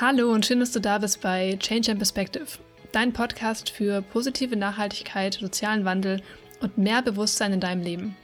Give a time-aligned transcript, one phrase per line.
[0.00, 2.46] Hallo und schön, dass du da bist bei Change and Perspective,
[2.90, 6.20] dein Podcast für positive Nachhaltigkeit, sozialen Wandel
[6.60, 8.16] und mehr Bewusstsein in deinem Leben.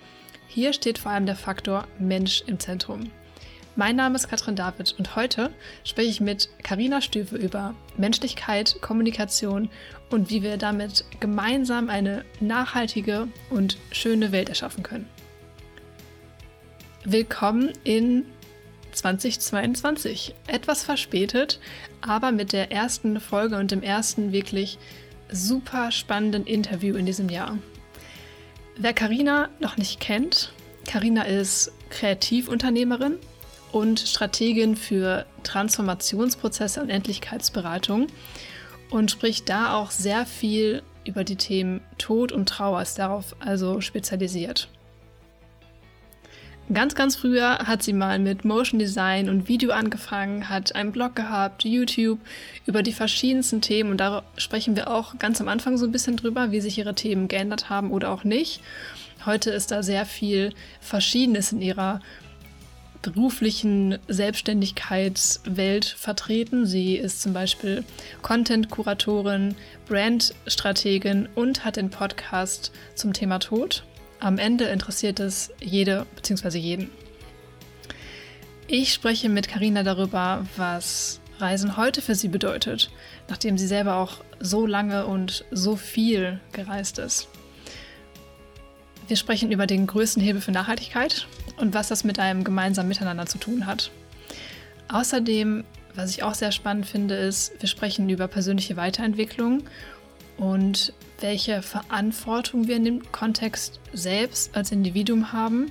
[0.49, 3.13] Hier steht vor allem der Faktor Mensch im Zentrum.
[3.77, 5.53] Mein Name ist Katrin David und heute
[5.85, 9.71] spreche ich mit Karina Stüwe über Menschlichkeit, Kommunikation
[10.11, 15.09] und wie wir damit gemeinsam eine nachhaltige und schöne Welt erschaffen können.
[17.05, 18.25] Willkommen in
[18.93, 20.35] 2022.
[20.47, 21.61] Etwas verspätet,
[22.01, 24.79] aber mit der ersten Folge und dem ersten wirklich
[25.31, 27.59] super spannenden Interview in diesem Jahr.
[28.77, 30.53] Wer Karina noch nicht kennt,
[30.87, 33.17] Karina ist Kreativunternehmerin
[33.73, 38.09] und Strategin für Transformationsprozesse und Endlichkeitsberatung
[38.91, 43.81] und spricht da auch sehr viel über die Themen Tod und Trauer, ist darauf also
[43.81, 44.69] spezialisiert.
[46.73, 51.17] Ganz, ganz früher hat sie mal mit Motion Design und Video angefangen, hat einen Blog
[51.17, 52.21] gehabt, YouTube,
[52.65, 56.17] über die verschiedensten Themen und da sprechen wir auch ganz am Anfang so ein bisschen
[56.17, 58.61] drüber, wie sich ihre Themen geändert haben oder auch nicht.
[59.27, 62.01] Heute ist da sehr viel Verschiedenes in ihrer
[63.03, 66.67] beruflichen Selbstständigkeitswelt vertreten.
[66.67, 67.83] Sie ist zum Beispiel
[68.23, 69.57] Content-Kuratorin,
[69.89, 73.83] Brand-Strategin und hat den Podcast zum Thema Tod.
[74.21, 76.59] Am Ende interessiert es jede bzw.
[76.59, 76.91] jeden.
[78.69, 82.91] Ich spreche mit Karina darüber, was Reisen heute für sie bedeutet,
[83.29, 87.29] nachdem sie selber auch so lange und so viel gereist ist.
[89.09, 93.25] Wir sprechen über den größten Hebel für Nachhaltigkeit und was das mit einem gemeinsamen Miteinander
[93.25, 93.91] zu tun hat.
[94.89, 99.63] Außerdem, was ich auch sehr spannend finde, ist, wir sprechen über persönliche Weiterentwicklung
[100.41, 105.71] und welche Verantwortung wir in dem Kontext selbst als Individuum haben,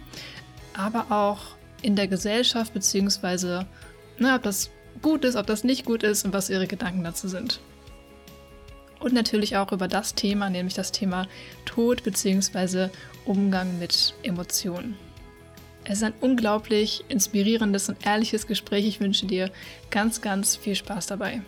[0.73, 1.39] aber auch
[1.81, 3.66] in der Gesellschaft, beziehungsweise
[4.20, 4.70] ne, ob das
[5.02, 7.59] gut ist, ob das nicht gut ist und was ihre Gedanken dazu sind.
[9.00, 11.28] Und natürlich auch über das Thema, nämlich das Thema
[11.66, 12.90] Tod bzw.
[13.25, 14.97] Umgang mit Emotionen.
[15.84, 18.85] Es ist ein unglaublich inspirierendes und ehrliches Gespräch.
[18.85, 19.50] Ich wünsche dir
[19.90, 21.41] ganz, ganz viel Spaß dabei.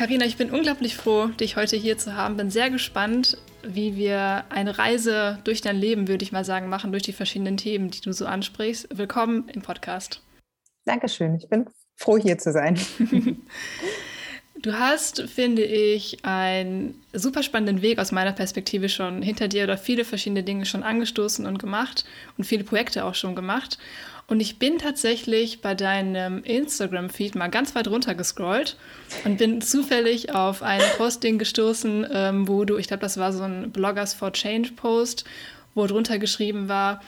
[0.00, 2.38] Karina, ich bin unglaublich froh, dich heute hier zu haben.
[2.38, 6.90] Bin sehr gespannt, wie wir eine Reise durch dein Leben, würde ich mal sagen, machen,
[6.90, 8.88] durch die verschiedenen Themen, die du so ansprichst.
[8.96, 10.22] Willkommen im Podcast.
[10.86, 11.34] Dankeschön.
[11.34, 11.66] Ich bin
[11.96, 12.80] froh, hier zu sein.
[14.62, 19.78] Du hast, finde ich, einen super spannenden Weg aus meiner Perspektive schon hinter dir oder
[19.78, 22.04] viele verschiedene Dinge schon angestoßen und gemacht
[22.36, 23.78] und viele Projekte auch schon gemacht.
[24.26, 28.76] Und ich bin tatsächlich bei deinem Instagram-Feed mal ganz weit runter gescrollt
[29.24, 33.42] und bin zufällig auf ein Posting gestoßen, ähm, wo du, ich glaube, das war so
[33.42, 35.24] ein Bloggers for Change Post,
[35.74, 37.00] wo drunter geschrieben war,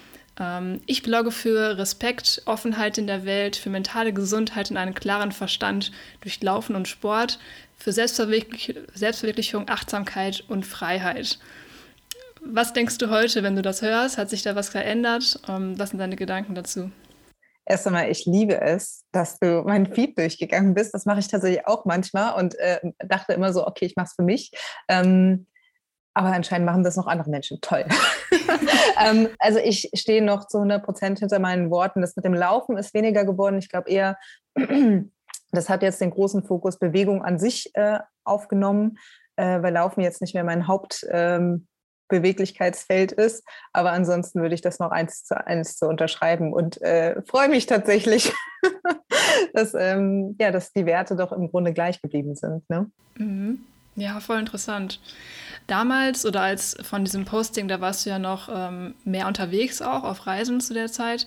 [0.86, 5.92] ich blogge für Respekt, Offenheit in der Welt, für mentale Gesundheit und einen klaren Verstand
[6.22, 7.38] durch Laufen und Sport,
[7.76, 11.38] für Selbstverwirklich Selbstverwirklichung, Achtsamkeit und Freiheit.
[12.44, 14.18] Was denkst du heute, wenn du das hörst?
[14.18, 15.40] Hat sich da was verändert?
[15.48, 16.90] Ähm, was sind deine Gedanken dazu?
[17.64, 20.92] Erst einmal, ich liebe es, dass du meinen Feed durchgegangen bist.
[20.94, 24.14] Das mache ich tatsächlich auch manchmal und äh, dachte immer so, okay, ich mache es
[24.14, 24.50] für mich.
[24.88, 25.46] Ähm,
[26.14, 27.60] aber anscheinend machen das noch andere Menschen.
[27.60, 27.84] Toll.
[29.04, 32.00] ähm, also ich stehe noch zu 100 Prozent hinter meinen Worten.
[32.00, 33.58] Das mit dem Laufen ist weniger geworden.
[33.58, 34.18] Ich glaube eher,
[35.52, 38.98] das hat jetzt den großen Fokus Bewegung an sich äh, aufgenommen,
[39.36, 41.66] äh, weil Laufen jetzt nicht mehr mein Haupt, ähm,
[43.12, 43.42] ist.
[43.72, 47.64] Aber ansonsten würde ich das noch eins zu eins zu unterschreiben und äh, freue mich
[47.64, 48.34] tatsächlich,
[49.54, 52.68] dass, ähm, ja, dass die Werte doch im Grunde gleich geblieben sind.
[52.68, 52.90] Ne?
[53.16, 53.64] Mhm.
[53.94, 55.00] Ja, voll interessant.
[55.66, 60.04] Damals oder als von diesem Posting, da warst du ja noch ähm, mehr unterwegs auch
[60.04, 61.26] auf Reisen zu der Zeit.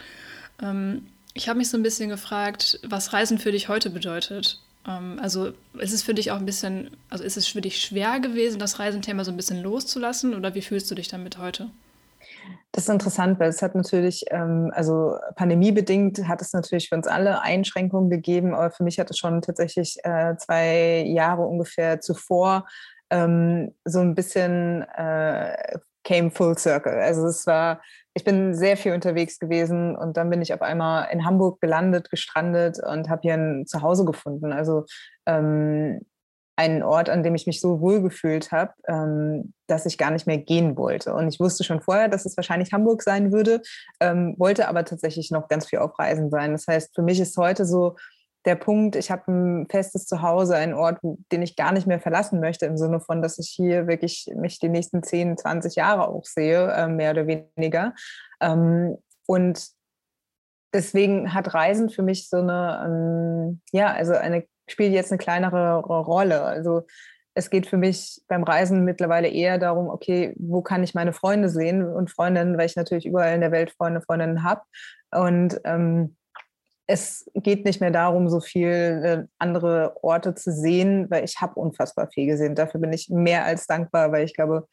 [0.62, 4.62] Ähm, ich habe mich so ein bisschen gefragt, was Reisen für dich heute bedeutet.
[4.88, 8.20] Ähm, also ist es für dich auch ein bisschen, also ist es für dich schwer
[8.20, 11.70] gewesen, das Reisenthema so ein bisschen loszulassen oder wie fühlst du dich damit heute?
[12.72, 17.08] Das ist interessant, weil es hat natürlich, ähm, also pandemiebedingt hat es natürlich für uns
[17.08, 22.68] alle Einschränkungen gegeben, aber für mich hat es schon tatsächlich äh, zwei Jahre ungefähr zuvor
[23.10, 26.94] ähm, so ein bisschen äh, came full circle.
[26.94, 27.82] Also es war
[28.16, 32.10] ich bin sehr viel unterwegs gewesen und dann bin ich auf einmal in Hamburg gelandet,
[32.10, 34.54] gestrandet und habe hier ein Zuhause gefunden.
[34.54, 34.86] Also
[35.26, 36.00] ähm,
[36.56, 40.28] einen Ort, an dem ich mich so wohl gefühlt habe, ähm, dass ich gar nicht
[40.28, 41.14] mehr gehen wollte.
[41.14, 43.62] Und ich wusste schon vorher, dass es wahrscheinlich Hamburg sein würde,
[44.00, 46.54] ähm, wollte aber tatsächlich noch ganz viel auf Reisen sein.
[46.54, 47.98] Das heißt, für mich ist heute so
[48.46, 51.00] der Punkt, ich habe ein festes Zuhause, einen Ort,
[51.32, 54.60] den ich gar nicht mehr verlassen möchte, im Sinne von, dass ich hier wirklich mich
[54.60, 57.94] die nächsten 10, 20 Jahre auch sehe, äh, mehr oder weniger.
[58.40, 59.68] Ähm, und
[60.74, 65.80] deswegen hat Reisen für mich so eine, ähm, ja, also eine, spielt jetzt eine kleinere
[65.80, 66.44] Rolle.
[66.44, 66.86] Also
[67.34, 71.50] es geht für mich beim Reisen mittlerweile eher darum, okay, wo kann ich meine Freunde
[71.50, 74.62] sehen und Freundinnen, weil ich natürlich überall in der Welt Freunde, Freundinnen habe.
[75.12, 76.16] Und ähm,
[76.88, 82.10] es geht nicht mehr darum, so viele andere Orte zu sehen, weil ich habe unfassbar
[82.14, 82.56] viel gesehen.
[82.56, 84.68] Dafür bin ich mehr als dankbar, weil ich glaube,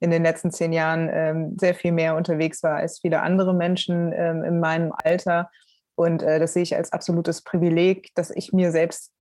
[0.00, 4.12] in den letzten zehn Jahren ähm, sehr viel mehr unterwegs war als viele andere Menschen
[4.14, 5.50] ähm, in meinem Alter.
[5.94, 9.12] Und äh, das sehe ich als absolutes Privileg, dass ich mir selbst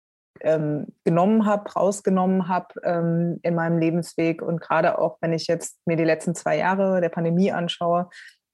[0.42, 4.42] ähm, genommen habe, rausgenommen habe in meinem Lebensweg.
[4.42, 8.10] Und gerade auch, wenn ich jetzt mir die letzten zwei Jahre der Pandemie anschaue,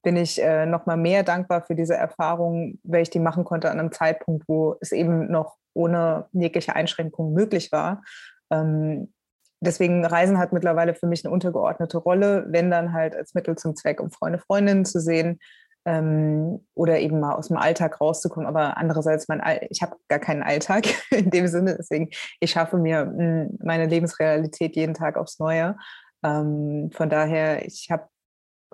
[0.06, 3.72] bin ich äh, noch mal mehr dankbar für diese Erfahrung, weil ich die machen konnte
[3.72, 8.04] an einem Zeitpunkt, wo es eben noch ohne jegliche Einschränkung möglich war.
[8.52, 9.12] Ähm,
[9.60, 13.76] deswegen Reisen hat mittlerweile für mich eine untergeordnete Rolle, wenn dann halt als Mittel zum
[13.76, 15.40] Zweck, um Freunde, Freundinnen zu sehen,
[15.86, 18.48] ähm, oder eben mal aus dem Alltag rauszukommen.
[18.48, 21.76] Aber andererseits, mein All ich habe gar keinen Alltag in dem Sinne.
[21.78, 22.10] Deswegen,
[22.40, 25.76] ich schaffe mir hm, meine Lebensrealität jeden Tag aufs Neue.
[26.24, 28.08] Ähm, von daher, ich habe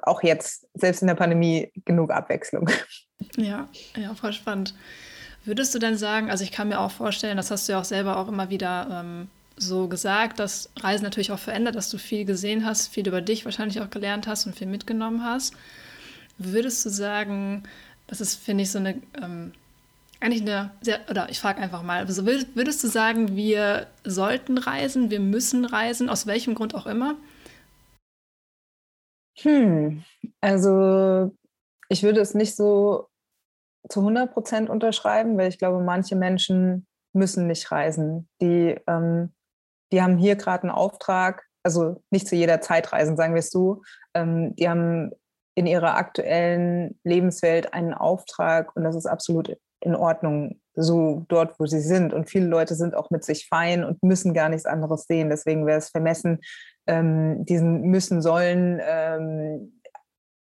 [0.03, 2.69] auch jetzt, selbst in der Pandemie, genug Abwechslung.
[3.37, 4.73] Ja, ja, voll spannend.
[5.45, 7.85] Würdest du denn sagen, also ich kann mir auch vorstellen, das hast du ja auch
[7.85, 9.27] selber auch immer wieder ähm,
[9.57, 13.45] so gesagt, dass Reisen natürlich auch verändert, dass du viel gesehen hast, viel über dich
[13.45, 15.53] wahrscheinlich auch gelernt hast und viel mitgenommen hast.
[16.37, 17.63] Würdest du sagen,
[18.07, 19.53] das ist, finde ich, so eine, ähm,
[20.19, 25.09] eigentlich eine sehr, oder ich frage einfach mal, also würdest du sagen, wir sollten reisen,
[25.09, 27.15] wir müssen reisen, aus welchem Grund auch immer?
[29.41, 30.03] Hm,
[30.39, 31.31] also
[31.89, 33.07] ich würde es nicht so
[33.89, 38.29] zu 100 Prozent unterschreiben, weil ich glaube, manche Menschen müssen nicht reisen.
[38.41, 39.33] Die, ähm,
[39.91, 43.49] die haben hier gerade einen Auftrag, also nicht zu jeder Zeit reisen, sagen wir es
[43.49, 43.81] so.
[44.13, 45.11] Ähm, die haben
[45.55, 51.65] in ihrer aktuellen Lebenswelt einen Auftrag und das ist absolut in Ordnung, so dort, wo
[51.65, 52.13] sie sind.
[52.13, 55.29] Und viele Leute sind auch mit sich fein und müssen gar nichts anderes sehen.
[55.29, 56.39] Deswegen wäre es vermessen,
[56.91, 59.71] ähm, diesen müssen, sollen ähm,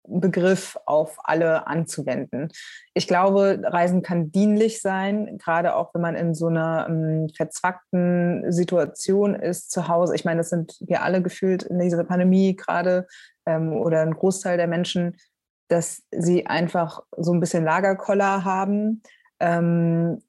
[0.08, 2.50] Begriff auf alle anzuwenden.
[2.94, 8.52] Ich glaube, Reisen kann dienlich sein, gerade auch wenn man in so einer ähm, verzwackten
[8.52, 10.14] Situation ist zu Hause.
[10.14, 13.08] Ich meine, das sind wir alle gefühlt in dieser Pandemie gerade
[13.46, 15.16] ähm, oder ein Großteil der Menschen,
[15.68, 19.02] dass sie einfach so ein bisschen Lagerkoller haben.
[19.40, 20.22] Ähm,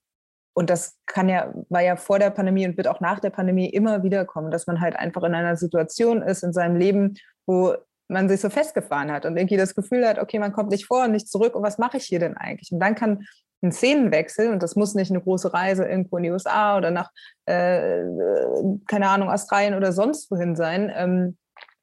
[0.57, 3.69] und das kann ja, war ja vor der Pandemie und wird auch nach der Pandemie
[3.69, 7.13] immer wieder kommen, dass man halt einfach in einer Situation ist in seinem Leben,
[7.45, 7.75] wo
[8.07, 11.03] man sich so festgefahren hat und irgendwie das Gefühl hat, okay, man kommt nicht vor
[11.03, 12.71] und nicht zurück und was mache ich hier denn eigentlich?
[12.71, 13.27] Und dann kann
[13.61, 17.11] ein Szenenwechsel, und das muss nicht eine große Reise irgendwo in die USA oder nach,
[17.45, 18.01] äh,
[18.87, 21.37] keine Ahnung, Australien oder sonst wohin sein, ähm,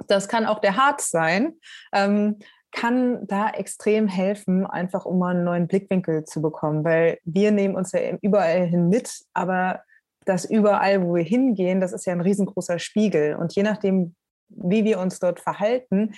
[0.09, 1.53] das kann auch der Harz sein,
[1.93, 2.41] ähm,
[2.75, 7.77] kann da extrem helfen, einfach um mal einen neuen Blickwinkel zu bekommen, weil wir nehmen
[7.77, 9.83] uns ja überall hin mit, aber
[10.25, 13.37] das überall, wo wir hingehen, das ist ja ein riesengroßer Spiegel.
[13.37, 14.17] Und je nachdem,
[14.49, 16.15] wie wir uns dort verhalten,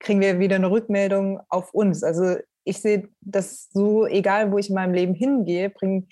[0.00, 2.02] kriegen wir wieder eine Rückmeldung auf uns.
[2.02, 6.08] Also ich sehe das so, egal wo ich in meinem Leben hingehe, bring,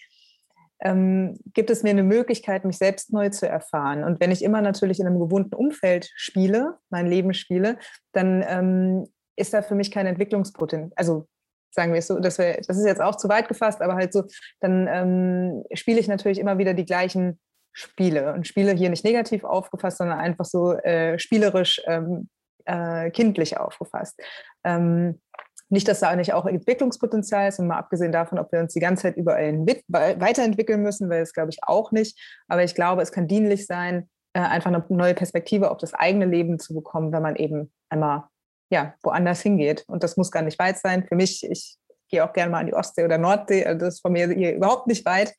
[0.80, 4.04] ähm, gibt es mir eine Möglichkeit, mich selbst neu zu erfahren.
[4.04, 7.78] Und wenn ich immer natürlich in einem gewohnten Umfeld spiele, mein Leben spiele,
[8.12, 9.06] dann ähm,
[9.36, 10.92] ist da für mich kein Entwicklungspotenzial.
[10.96, 11.26] Also
[11.70, 14.12] sagen wir es so, das, wär, das ist jetzt auch zu weit gefasst, aber halt
[14.12, 14.24] so,
[14.60, 17.38] dann ähm, spiele ich natürlich immer wieder die gleichen
[17.72, 22.28] Spiele und Spiele hier nicht negativ aufgefasst, sondern einfach so äh, spielerisch ähm,
[22.64, 24.18] äh, kindlich aufgefasst.
[24.64, 25.20] Ähm,
[25.68, 28.80] nicht, dass da nicht auch Entwicklungspotenzial ist, und mal abgesehen davon, ob wir uns die
[28.80, 32.18] ganze Zeit überall weiterentwickeln müssen, weil es glaube ich auch nicht.
[32.48, 36.26] Aber ich glaube, es kann dienlich sein, äh, einfach eine neue Perspektive auf das eigene
[36.26, 38.24] Leben zu bekommen, wenn man eben einmal
[38.70, 39.84] ja, woanders hingeht.
[39.86, 41.06] Und das muss gar nicht weit sein.
[41.06, 41.76] Für mich, ich
[42.08, 44.54] gehe auch gerne mal an die Ostsee oder Nordsee, also das ist von mir hier
[44.54, 45.34] überhaupt nicht weit.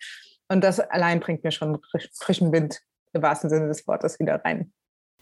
[0.50, 1.79] Und das allein bringt mir schon
[2.13, 2.79] frischen Wind
[3.13, 4.72] im wahrsten Sinne des Wortes wieder rein.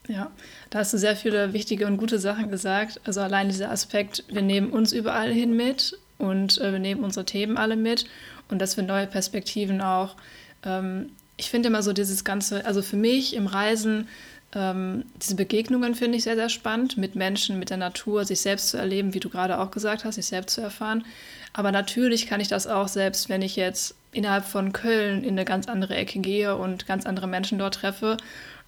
[0.08, 0.32] Ja,
[0.70, 3.02] da hast du sehr viele wichtige und gute Sachen gesagt.
[3.06, 7.26] Also allein dieser Aspekt, wir nehmen uns überall hin mit und äh, wir nehmen unsere
[7.26, 8.06] Themen alle mit
[8.50, 10.16] und dass wir neue Perspektiven auch.
[10.64, 14.08] Ähm, ich finde immer so dieses Ganze, also für mich im Reisen,
[14.56, 18.70] ähm, diese Begegnungen finde ich sehr, sehr spannend, mit Menschen, mit der Natur, sich selbst
[18.70, 21.06] zu erleben, wie du gerade auch gesagt hast, sich selbst zu erfahren.
[21.54, 25.46] Aber natürlich kann ich das auch selbst, wenn ich jetzt innerhalb von Köln in eine
[25.46, 28.16] ganz andere Ecke gehe und ganz andere Menschen dort treffe.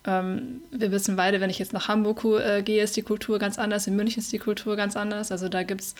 [0.06, 3.58] Ähm, wir wissen beide, wenn ich jetzt nach Hamburg äh, gehe, ist die Kultur ganz
[3.58, 5.32] anders, in München ist die Kultur ganz anders.
[5.32, 5.96] Also da gibt es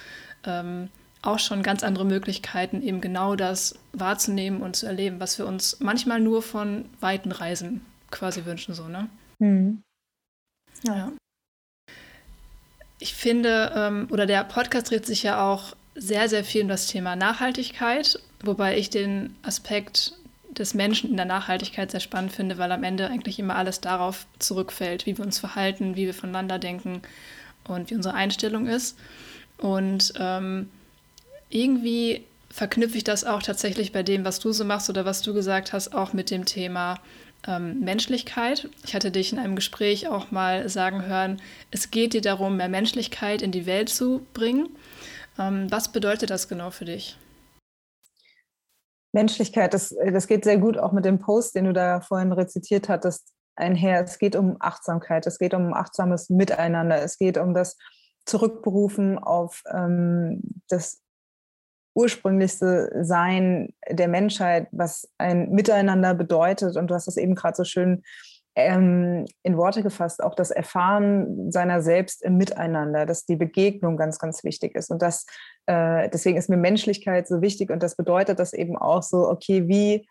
[0.46, 0.90] ähm,
[1.22, 5.78] auch schon ganz andere Möglichkeiten, eben genau das wahrzunehmen und zu erleben, was wir uns
[5.80, 8.74] manchmal nur von weiten Reisen quasi wünschen.
[8.74, 9.08] So, ne?
[9.40, 9.84] Mhm.
[10.84, 11.12] Ja.
[13.00, 16.88] Ich finde, ähm, oder der Podcast dreht sich ja auch sehr, sehr viel um das
[16.88, 20.14] Thema Nachhaltigkeit wobei ich den Aspekt
[20.50, 24.26] des Menschen in der Nachhaltigkeit sehr spannend finde, weil am Ende eigentlich immer alles darauf
[24.40, 27.02] zurückfällt, wie wir uns verhalten, wie wir voneinander denken
[27.68, 28.98] und wie unsere Einstellung ist.
[29.58, 30.70] Und ähm,
[31.50, 35.34] irgendwie verknüpfe ich das auch tatsächlich bei dem, was du so machst oder was du
[35.34, 37.00] gesagt hast, auch mit dem Thema
[37.46, 38.70] ähm, Menschlichkeit.
[38.86, 41.42] Ich hatte dich in einem Gespräch auch mal sagen hören,
[41.72, 44.70] es geht dir darum, mehr Menschlichkeit in die Welt zu bringen.
[45.38, 47.18] Ähm, was bedeutet das genau für dich?
[49.14, 52.90] Menschlichkeit, das, das geht sehr gut auch mit dem Post, den du da vorhin rezitiert
[52.90, 54.04] hattest, einher.
[54.04, 57.78] Es geht um Achtsamkeit, es geht um achtsames Miteinander, es geht um das
[58.26, 61.02] Zurückberufen auf ähm, das
[61.98, 66.78] ursprünglichste Sein der Menschheit, was ein Miteinander bedeutet.
[66.78, 68.04] Und du hast es eben gerade so schön
[68.56, 74.20] ähm, in Worte gefasst, auch das Erfahren seiner selbst im Miteinander, dass die Begegnung ganz,
[74.20, 74.92] ganz wichtig ist.
[74.92, 75.26] Und das,
[75.66, 77.72] äh, deswegen ist mir Menschlichkeit so wichtig.
[77.72, 80.08] Und das bedeutet das eben auch so, okay, wie,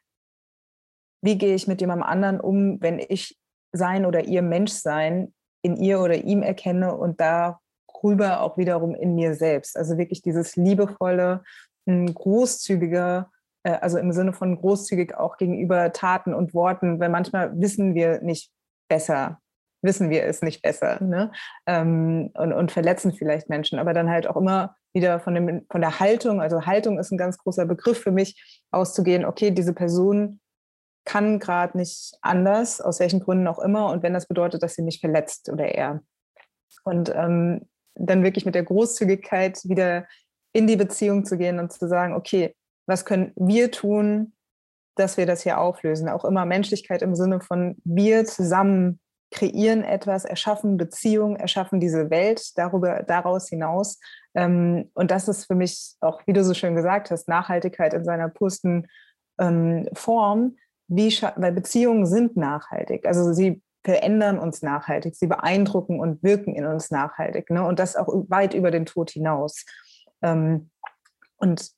[1.23, 3.39] wie gehe ich mit jemandem anderen um, wenn ich
[3.73, 9.35] sein oder ihr Menschsein in ihr oder ihm erkenne und darüber auch wiederum in mir
[9.35, 9.77] selbst.
[9.77, 11.43] Also wirklich dieses liebevolle
[11.87, 13.31] ein großzügiger,
[13.63, 18.21] äh, also im Sinne von großzügig auch gegenüber Taten und Worten, weil manchmal wissen wir
[18.21, 18.51] nicht
[18.89, 19.41] besser,
[19.83, 21.33] wissen wir es nicht besser ne?
[21.67, 25.81] Ähm, und, und verletzen vielleicht Menschen, aber dann halt auch immer wieder von, dem, von
[25.81, 30.41] der Haltung, also Haltung ist ein ganz großer Begriff für mich, auszugehen, okay, diese Person
[31.05, 34.83] kann gerade nicht anders, aus welchen Gründen auch immer, und wenn das bedeutet, dass sie
[34.83, 36.03] mich verletzt oder er.
[36.85, 40.07] Und ähm, dann wirklich mit der Großzügigkeit wieder
[40.53, 42.55] in die Beziehung zu gehen und zu sagen, okay,
[42.87, 44.33] was können wir tun,
[44.95, 46.09] dass wir das hier auflösen?
[46.09, 49.01] Auch immer Menschlichkeit im Sinne von wir zusammen
[49.31, 53.99] kreieren etwas, erschaffen Beziehungen, erschaffen diese Welt darüber, daraus hinaus.
[54.35, 58.05] Ähm, und das ist für mich auch, wie du so schön gesagt hast, Nachhaltigkeit in
[58.05, 58.87] seiner pursten
[59.39, 60.57] ähm, Form.
[60.89, 63.07] Wie, weil Beziehungen sind nachhaltig.
[63.07, 67.51] Also sie verändern uns nachhaltig, sie beeindrucken und wirken in uns nachhaltig.
[67.51, 67.65] Ne?
[67.65, 69.65] Und das auch weit über den Tod hinaus.
[70.23, 70.71] Ähm,
[71.37, 71.71] und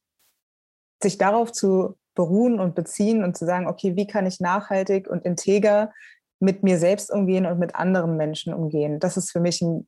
[1.02, 5.24] sich darauf zu beruhen und beziehen und zu sagen, okay, wie kann ich nachhaltig und
[5.24, 5.92] integer
[6.40, 8.98] mit mir selbst umgehen und mit anderen Menschen umgehen?
[8.98, 9.86] Das ist für mich ein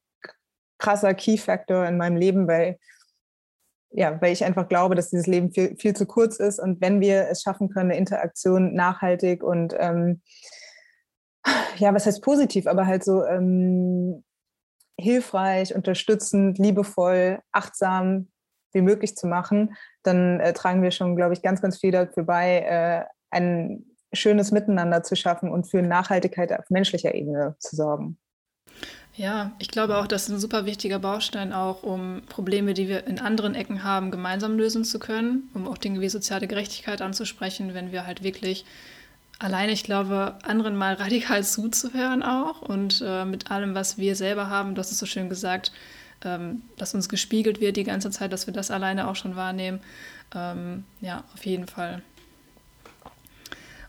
[0.79, 2.79] krasser Key-Factor in meinem Leben, weil,
[3.91, 6.61] ja, weil ich einfach glaube, dass dieses Leben viel, viel zu kurz ist.
[6.61, 10.23] Und wenn wir es schaffen können, eine Interaktion nachhaltig und ähm,
[11.77, 14.25] ja, was heißt positiv, aber halt so ähm,
[14.99, 18.29] hilfreich, unterstützend, liebevoll, achtsam
[18.73, 22.25] wie möglich zu machen, dann äh, tragen wir schon, glaube ich, ganz, ganz viel dafür
[22.25, 28.19] bei, äh, ein schönes Miteinander zu schaffen und für Nachhaltigkeit auf menschlicher Ebene zu sorgen.
[29.15, 33.07] Ja, ich glaube auch, das ist ein super wichtiger Baustein auch, um Probleme, die wir
[33.07, 37.75] in anderen Ecken haben, gemeinsam lösen zu können, um auch Dinge wie soziale Gerechtigkeit anzusprechen,
[37.75, 38.65] wenn wir halt wirklich
[39.39, 44.49] alleine, ich glaube, anderen mal radikal zuzuhören auch und äh, mit allem, was wir selber
[44.49, 45.73] haben, hast es so schön gesagt,
[46.25, 49.81] ähm, dass uns gespiegelt wird die ganze Zeit, dass wir das alleine auch schon wahrnehmen.
[50.35, 52.03] Ähm, ja, auf jeden Fall.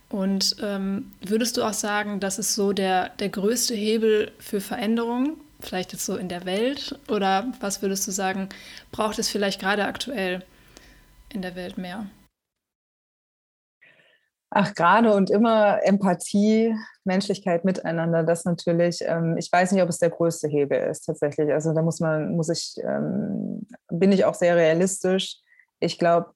[0.09, 5.37] Und ähm, würdest du auch sagen, das ist so der, der größte Hebel für Veränderung,
[5.61, 6.99] vielleicht jetzt so in der Welt?
[7.07, 8.49] Oder was würdest du sagen,
[8.91, 10.43] braucht es vielleicht gerade aktuell
[11.29, 12.07] in der Welt mehr?
[14.53, 19.97] Ach, gerade und immer Empathie, Menschlichkeit miteinander, das natürlich, ähm, ich weiß nicht, ob es
[19.97, 21.53] der größte Hebel ist tatsächlich.
[21.53, 25.37] Also da muss man, muss ich, ähm, bin ich auch sehr realistisch.
[25.79, 26.33] Ich glaube,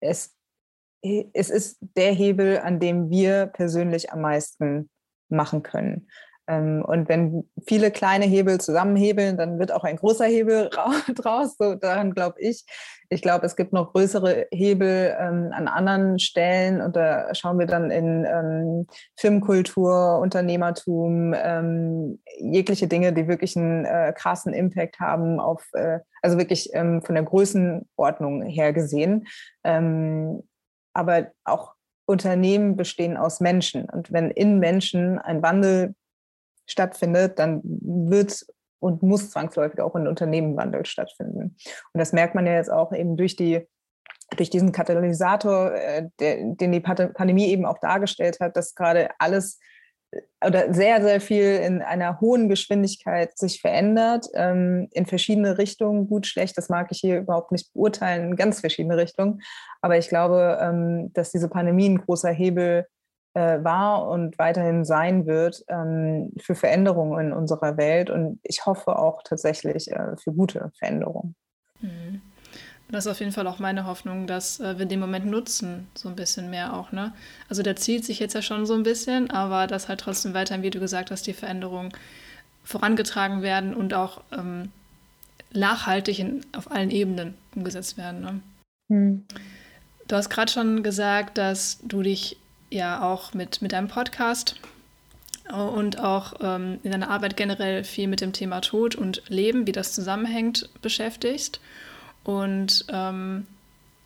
[0.00, 0.34] es,
[1.02, 4.88] es ist der Hebel, an dem wir persönlich am meisten
[5.28, 6.08] machen können.
[6.48, 10.70] Ähm, und wenn viele kleine Hebel zusammenhebeln, dann wird auch ein großer Hebel
[11.14, 11.56] draus.
[11.58, 12.64] So daran glaube ich.
[13.10, 17.66] Ich glaube, es gibt noch größere Hebel ähm, an anderen Stellen und da schauen wir
[17.66, 18.86] dann in ähm,
[19.16, 26.36] Filmkultur, Unternehmertum, ähm, jegliche Dinge, die wirklich einen äh, krassen Impact haben auf, äh, also
[26.36, 29.26] wirklich ähm, von der Größenordnung her gesehen.
[29.64, 30.42] Ähm,
[30.92, 31.74] aber auch
[32.08, 33.84] Unternehmen bestehen aus Menschen.
[33.84, 35.94] Und wenn in Menschen ein Wandel
[36.68, 38.46] stattfindet, dann wird
[38.80, 41.56] und muss zwangsläufig auch ein Unternehmenwandel stattfinden.
[41.92, 43.66] Und das merkt man ja jetzt auch eben durch die
[44.36, 49.58] durch diesen Katalysator, äh, den die Pandemie eben auch dargestellt hat, dass gerade alles
[50.10, 56.08] äh, oder sehr, sehr viel in einer hohen Geschwindigkeit sich verändert, ähm, in verschiedene Richtungen,
[56.08, 59.40] gut, schlecht, das mag ich hier überhaupt nicht beurteilen, in ganz verschiedene Richtungen.
[59.80, 62.86] Aber ich glaube, ähm, dass diese Pandemie ein großer Hebel
[63.38, 68.98] äh, war und weiterhin sein wird ähm, für Veränderungen in unserer Welt und ich hoffe
[68.98, 71.36] auch tatsächlich äh, für gute Veränderungen.
[71.80, 72.20] Mhm.
[72.90, 76.08] Das ist auf jeden Fall auch meine Hoffnung, dass äh, wir den Moment nutzen, so
[76.08, 77.12] ein bisschen mehr auch, ne?
[77.48, 80.62] Also der zieht sich jetzt ja schon so ein bisschen, aber dass halt trotzdem weiterhin,
[80.62, 81.90] wie du gesagt hast, die Veränderungen
[82.64, 84.72] vorangetragen werden und auch ähm,
[85.52, 88.20] nachhaltig in, auf allen Ebenen umgesetzt werden.
[88.20, 88.40] Ne?
[88.90, 89.24] Hm.
[90.08, 92.38] Du hast gerade schon gesagt, dass du dich
[92.70, 94.56] ja auch mit, mit deinem Podcast
[95.50, 99.72] und auch ähm, in deiner Arbeit generell viel mit dem Thema Tod und Leben, wie
[99.72, 101.60] das zusammenhängt, beschäftigst.
[102.24, 103.46] Und ähm,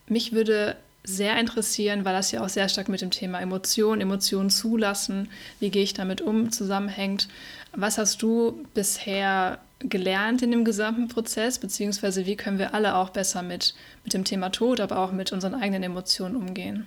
[0.07, 4.51] mich würde sehr interessieren, weil das ja auch sehr stark mit dem Thema Emotionen, Emotionen
[4.51, 5.29] zulassen,
[5.59, 7.29] wie gehe ich damit um, zusammenhängt.
[7.75, 13.11] Was hast du bisher gelernt in dem gesamten Prozess, beziehungsweise wie können wir alle auch
[13.11, 16.87] besser mit, mit dem Thema Tod, aber auch mit unseren eigenen Emotionen umgehen?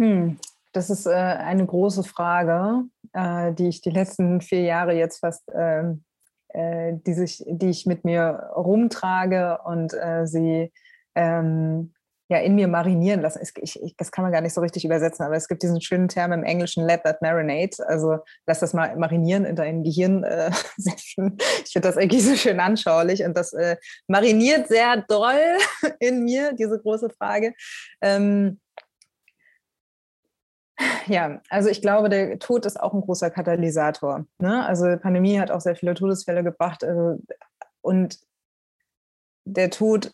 [0.00, 0.38] Hm,
[0.72, 5.46] das ist äh, eine große Frage, äh, die ich die letzten vier Jahre jetzt fast,
[5.52, 5.92] äh,
[6.48, 10.72] äh, die, sich, die ich mit mir rumtrage und äh, sie
[11.14, 11.92] ähm,
[12.30, 13.42] ja in mir marinieren lassen.
[13.42, 16.08] Ich, ich, das kann man gar nicht so richtig übersetzen, aber es gibt diesen schönen
[16.08, 17.86] Term im Englischen, let that marinate.
[17.86, 21.36] Also lass das mal marinieren in dein Gehirn äh, setzen.
[21.66, 23.76] Ich finde das eigentlich so schön anschaulich und das äh,
[24.06, 25.58] mariniert sehr doll
[25.98, 27.52] in mir, diese große Frage.
[28.00, 28.60] Ähm,
[31.06, 34.26] ja, also ich glaube, der Tod ist auch ein großer Katalysator.
[34.38, 34.64] Ne?
[34.66, 36.84] Also Pandemie hat auch sehr viele Todesfälle gebracht.
[36.84, 37.18] Also,
[37.80, 38.18] und
[39.44, 40.12] der Tod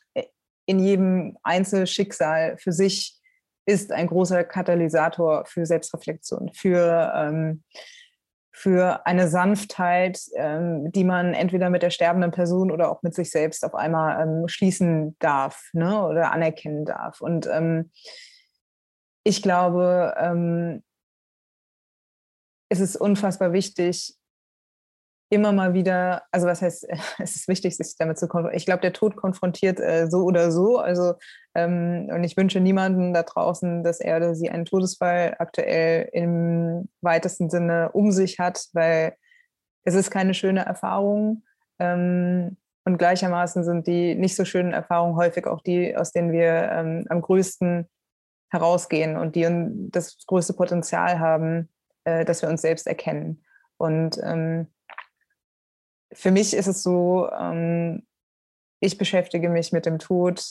[0.66, 3.20] in jedem Einzelschicksal für sich
[3.66, 7.64] ist ein großer Katalysator für Selbstreflexion, für, ähm,
[8.52, 13.30] für eine Sanftheit, ähm, die man entweder mit der sterbenden Person oder auch mit sich
[13.30, 16.00] selbst auf einmal ähm, schließen darf ne?
[16.06, 17.20] oder anerkennen darf.
[17.20, 17.90] Und ähm,
[19.26, 20.84] ich glaube, ähm,
[22.70, 24.14] es ist unfassbar wichtig,
[25.32, 26.86] immer mal wieder, also was heißt,
[27.18, 28.56] es ist wichtig, sich damit zu konfrontieren.
[28.56, 30.78] Ich glaube, der Tod konfrontiert äh, so oder so.
[30.78, 31.14] Also,
[31.56, 36.88] ähm, und ich wünsche niemanden da draußen, dass er oder sie einen Todesfall aktuell im
[37.00, 39.16] weitesten Sinne um sich hat, weil
[39.82, 41.42] es ist keine schöne Erfahrung.
[41.80, 46.70] Ähm, und gleichermaßen sind die nicht so schönen Erfahrungen häufig auch die, aus denen wir
[46.70, 47.88] ähm, am größten
[48.50, 49.46] herausgehen und die
[49.90, 51.68] das größte Potenzial haben,
[52.04, 53.44] äh, dass wir uns selbst erkennen.
[53.76, 54.68] Und ähm,
[56.12, 58.06] für mich ist es so, ähm,
[58.80, 60.44] ich beschäftige mich mit dem Tod,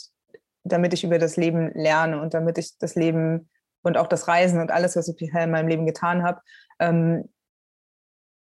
[0.64, 3.50] damit ich über das Leben lerne und damit ich das Leben
[3.84, 6.42] und auch das Reisen und alles, was ich in meinem Leben getan habe,
[6.80, 7.30] ähm,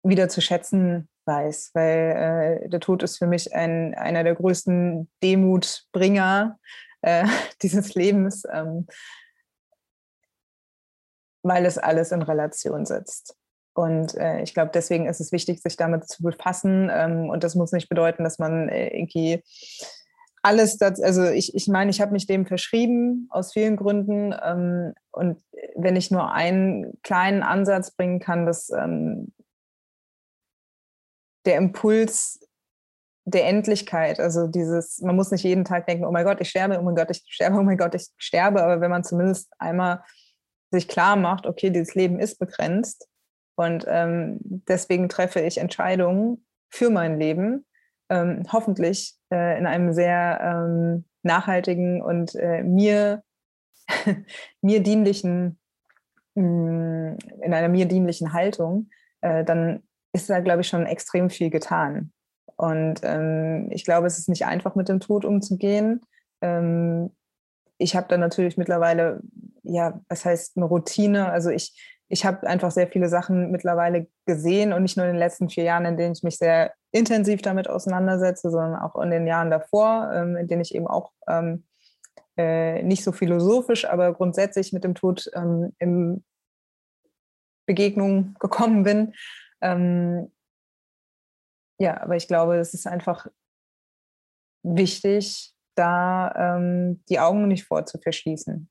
[0.04, 5.10] wieder zu schätzen weiß, weil äh, der Tod ist für mich ein, einer der größten
[5.22, 6.58] Demutbringer
[7.02, 7.26] äh,
[7.62, 8.44] dieses Lebens.
[8.52, 8.88] Ähm,
[11.44, 13.36] weil es alles in Relation setzt.
[13.74, 16.90] Und äh, ich glaube, deswegen ist es wichtig, sich damit zu befassen.
[16.92, 19.44] Ähm, und das muss nicht bedeuten, dass man äh, irgendwie
[20.42, 24.34] alles, das, also ich, ich meine, ich habe mich dem verschrieben aus vielen Gründen.
[24.44, 25.44] Ähm, und
[25.76, 29.32] wenn ich nur einen kleinen Ansatz bringen kann, dass ähm,
[31.46, 32.40] der Impuls
[33.26, 36.80] der Endlichkeit, also dieses, man muss nicht jeden Tag denken, oh mein Gott, ich sterbe,
[36.80, 40.02] oh mein Gott, ich sterbe, oh mein Gott, ich sterbe, aber wenn man zumindest einmal
[40.72, 43.08] sich klar macht, okay, dieses Leben ist begrenzt
[43.56, 47.66] und ähm, deswegen treffe ich Entscheidungen für mein Leben,
[48.10, 53.24] ähm, hoffentlich äh, in einem sehr ähm, nachhaltigen und äh, mir,
[54.62, 55.60] mir dienlichen,
[56.36, 58.90] mh, mm, in einer mir dienlichen Haltung,
[59.22, 62.12] äh, dann ist da, glaube ich, schon extrem viel getan.
[62.56, 66.02] Und ähm, ich glaube, es ist nicht einfach, mit dem Tod umzugehen.
[66.42, 67.12] Ähm,
[67.78, 69.22] ich habe da natürlich mittlerweile,
[69.68, 71.30] ja, was heißt eine Routine?
[71.30, 71.74] Also ich,
[72.10, 75.66] ich habe einfach sehr viele Sachen mittlerweile gesehen und nicht nur in den letzten vier
[75.66, 80.12] Jahren, in denen ich mich sehr intensiv damit auseinandersetze, sondern auch in den Jahren davor,
[80.14, 81.66] ähm, in denen ich eben auch ähm,
[82.38, 86.24] äh, nicht so philosophisch, aber grundsätzlich mit dem Tod ähm, in
[87.66, 89.14] Begegnung gekommen bin.
[89.62, 90.32] Ähm,
[91.80, 93.28] ja, aber ich glaube, es ist einfach
[94.64, 98.70] wichtig, da ähm, die Augen nicht vor zu verschließen.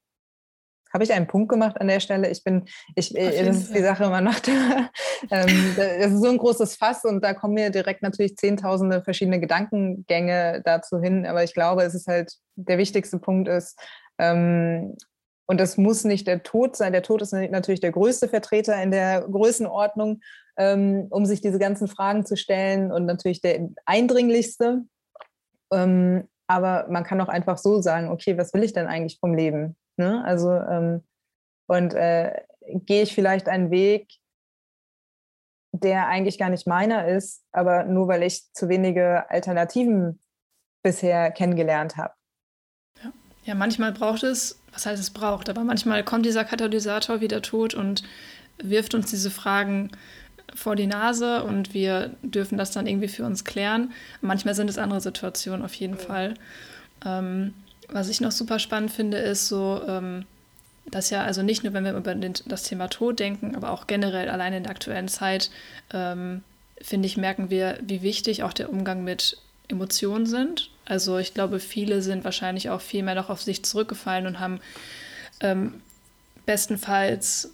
[0.92, 2.31] Habe ich einen Punkt gemacht an der Stelle?
[2.31, 4.49] Ich bin, ich, äh, das ist die Sache, man macht,
[5.31, 9.40] ähm, das ist so ein großes Fass und da kommen mir direkt natürlich zehntausende verschiedene
[9.40, 11.27] Gedankengänge dazu hin.
[11.27, 13.79] Aber ich glaube, es ist halt, der wichtigste Punkt ist,
[14.18, 14.96] ähm,
[15.46, 16.92] und das muss nicht der Tod sein.
[16.92, 20.20] Der Tod ist natürlich der größte Vertreter in der Größenordnung,
[20.57, 24.83] ähm, um sich diese ganzen Fragen zu stellen und natürlich der eindringlichste.
[25.72, 29.35] Ähm, aber man kann auch einfach so sagen, okay, was will ich denn eigentlich vom
[29.35, 29.77] Leben?
[29.96, 30.24] Ne?
[30.24, 31.02] Also, ähm,
[31.66, 34.09] und äh, gehe ich vielleicht einen Weg,
[35.72, 40.20] der eigentlich gar nicht meiner ist, aber nur weil ich zu wenige Alternativen
[40.82, 42.14] bisher kennengelernt habe.
[43.44, 47.74] Ja, manchmal braucht es, was heißt es braucht, aber manchmal kommt dieser Katalysator wieder tot
[47.74, 48.02] und
[48.59, 49.92] wirft uns diese Fragen
[50.54, 53.92] vor die Nase und wir dürfen das dann irgendwie für uns klären.
[54.20, 56.35] Manchmal sind es andere Situationen auf jeden Fall.
[57.04, 57.54] Ähm,
[57.88, 60.25] was ich noch super spannend finde, ist so, ähm,
[60.90, 64.29] dass ja, also nicht nur, wenn wir über das Thema Tod denken, aber auch generell
[64.29, 65.51] allein in der aktuellen Zeit,
[65.92, 66.42] ähm,
[66.81, 70.70] finde ich, merken wir, wie wichtig auch der Umgang mit Emotionen sind.
[70.85, 74.61] Also ich glaube, viele sind wahrscheinlich auch viel mehr noch auf sich zurückgefallen und haben
[75.40, 75.81] ähm,
[76.44, 77.51] bestenfalls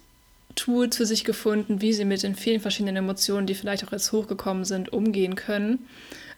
[0.55, 4.11] Tools für sich gefunden, wie sie mit den vielen verschiedenen Emotionen, die vielleicht auch jetzt
[4.11, 5.87] hochgekommen sind, umgehen können.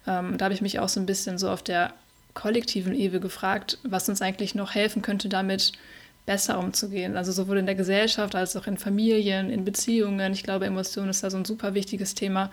[0.07, 1.93] Ähm, da habe ich mich auch so ein bisschen so auf der
[2.35, 5.71] kollektiven Ebene gefragt, was uns eigentlich noch helfen könnte, damit
[6.27, 7.17] besser umzugehen.
[7.17, 10.33] Also sowohl in der Gesellschaft als auch in Familien, in Beziehungen.
[10.33, 12.51] Ich glaube, Emotionen ist da so ein super wichtiges Thema,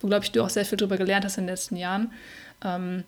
[0.00, 2.12] wo, glaube ich, du auch sehr viel darüber gelernt hast in den letzten Jahren.
[2.64, 3.04] Ähm,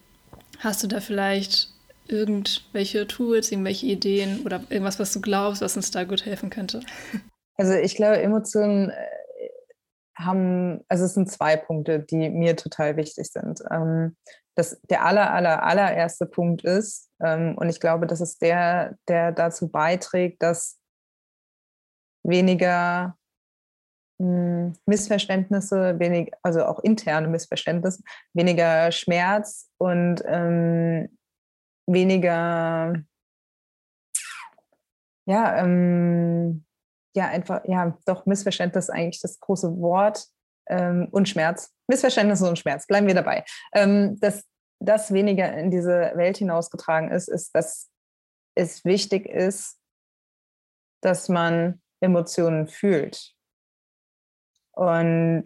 [0.59, 1.69] hast du da vielleicht
[2.09, 6.81] irgendwelche Tools, irgendwelche Ideen oder irgendwas, was du glaubst, was uns da gut helfen könnte?
[7.57, 8.91] Also ich glaube, Emotionen
[10.25, 13.63] haben, also es sind zwei Punkte, die mir total wichtig sind.
[13.71, 14.17] Ähm,
[14.57, 19.33] das, der aller, aller, allererste Punkt ist, ähm, und ich glaube, das ist der, der
[19.33, 20.79] dazu beiträgt, dass
[22.23, 23.17] weniger
[24.21, 28.03] hm, Missverständnisse, wenig, also auch interne Missverständnisse,
[28.35, 31.17] weniger Schmerz und ähm,
[31.87, 33.03] weniger,
[35.27, 36.65] ja, ähm,
[37.15, 40.27] ja, einfach, ja, doch Missverständnis eigentlich das große Wort
[40.69, 41.75] ähm, und Schmerz.
[41.89, 43.45] Missverständnisse und Schmerz, bleiben wir dabei.
[43.75, 44.45] Ähm, dass
[44.81, 47.91] das weniger in diese Welt hinausgetragen ist, ist, dass
[48.55, 49.79] es wichtig ist,
[51.03, 53.35] dass man Emotionen fühlt.
[54.73, 55.45] Und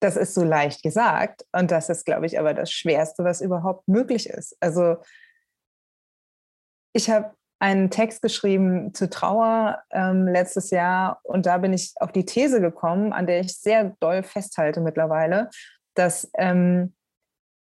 [0.00, 3.86] das ist so leicht gesagt und das ist, glaube ich, aber das Schwerste, was überhaupt
[3.86, 4.56] möglich ist.
[4.60, 4.96] Also
[6.92, 12.10] ich habe einen Text geschrieben zu Trauer ähm, letztes Jahr und da bin ich auf
[12.10, 15.48] die These gekommen, an der ich sehr doll festhalte mittlerweile,
[15.94, 16.92] dass ähm,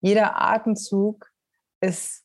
[0.00, 1.30] jeder Atemzug
[1.80, 2.24] ist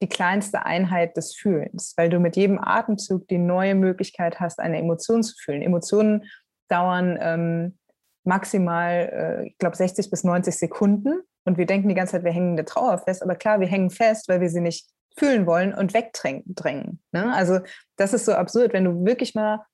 [0.00, 4.78] die kleinste Einheit des Fühlens, weil du mit jedem Atemzug die neue Möglichkeit hast, eine
[4.78, 5.60] Emotion zu fühlen.
[5.60, 6.24] Emotionen
[6.68, 7.78] dauern ähm,
[8.24, 11.20] maximal, äh, ich glaube, 60 bis 90 Sekunden.
[11.44, 13.22] Und wir denken die ganze Zeit, wir hängen der Trauer fest.
[13.22, 17.02] Aber klar, wir hängen fest, weil wir sie nicht fühlen wollen und wegdrängen.
[17.12, 17.32] Ne?
[17.32, 17.60] Also
[17.96, 19.64] das ist so absurd, wenn du wirklich mal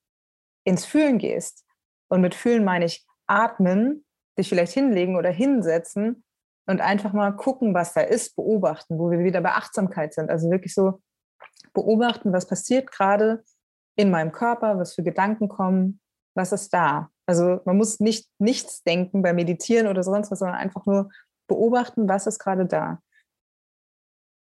[0.64, 1.64] ins Fühlen gehst.
[2.08, 4.04] Und mit Fühlen meine ich atmen,
[4.38, 6.24] dich vielleicht hinlegen oder hinsetzen
[6.66, 10.30] und einfach mal gucken, was da ist, beobachten, wo wir wieder bei Achtsamkeit sind.
[10.30, 11.00] Also wirklich so
[11.72, 13.42] beobachten, was passiert gerade
[13.96, 16.00] in meinem Körper, was für Gedanken kommen,
[16.34, 17.10] was ist da.
[17.26, 21.10] Also man muss nicht nichts denken beim Meditieren oder sonst was, sondern einfach nur
[21.48, 23.00] beobachten, was ist gerade da.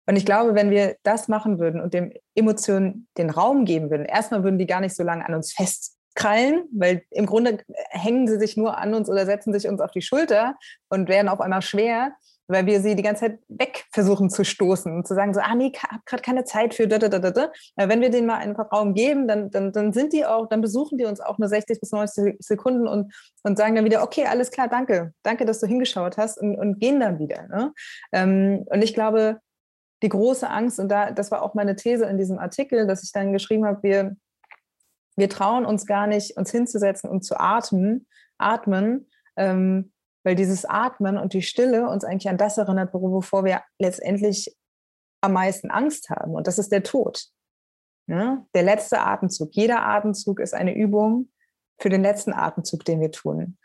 [0.09, 4.07] Und ich glaube, wenn wir das machen würden und dem Emotionen den Raum geben würden,
[4.07, 7.59] erstmal würden die gar nicht so lange an uns festkrallen, weil im Grunde
[7.90, 10.57] hängen sie sich nur an uns oder setzen sich uns auf die Schulter
[10.88, 12.12] und werden auf einmal schwer,
[12.47, 15.55] weil wir sie die ganze Zeit weg versuchen zu stoßen und zu sagen so, ah
[15.55, 17.53] nee, ich habe gerade keine Zeit für da, da, da, da.
[17.77, 20.97] Wenn wir denen mal einfach Raum geben, dann, dann, dann sind die auch, dann besuchen
[20.97, 24.51] die uns auch nur 60 bis 90 Sekunden und, und sagen dann wieder, okay, alles
[24.51, 27.47] klar, danke, danke, dass du hingeschaut hast und, und gehen dann wieder.
[27.49, 27.75] Ne?
[28.12, 29.40] Ähm, und ich glaube,
[30.03, 33.13] die große Angst, und da, das war auch meine These in diesem Artikel, dass ich
[33.13, 34.17] dann geschrieben habe, wir,
[35.17, 38.07] wir trauen uns gar nicht, uns hinzusetzen und zu atmen,
[38.39, 39.93] atmen, ähm,
[40.25, 44.55] weil dieses Atmen und die Stille uns eigentlich an das erinnert, wovor wir letztendlich
[45.21, 46.35] am meisten Angst haben.
[46.35, 47.27] Und das ist der Tod.
[48.07, 48.47] Ne?
[48.55, 49.51] Der letzte Atemzug.
[49.53, 51.31] Jeder Atemzug ist eine Übung
[51.79, 53.59] für den letzten Atemzug, den wir tun.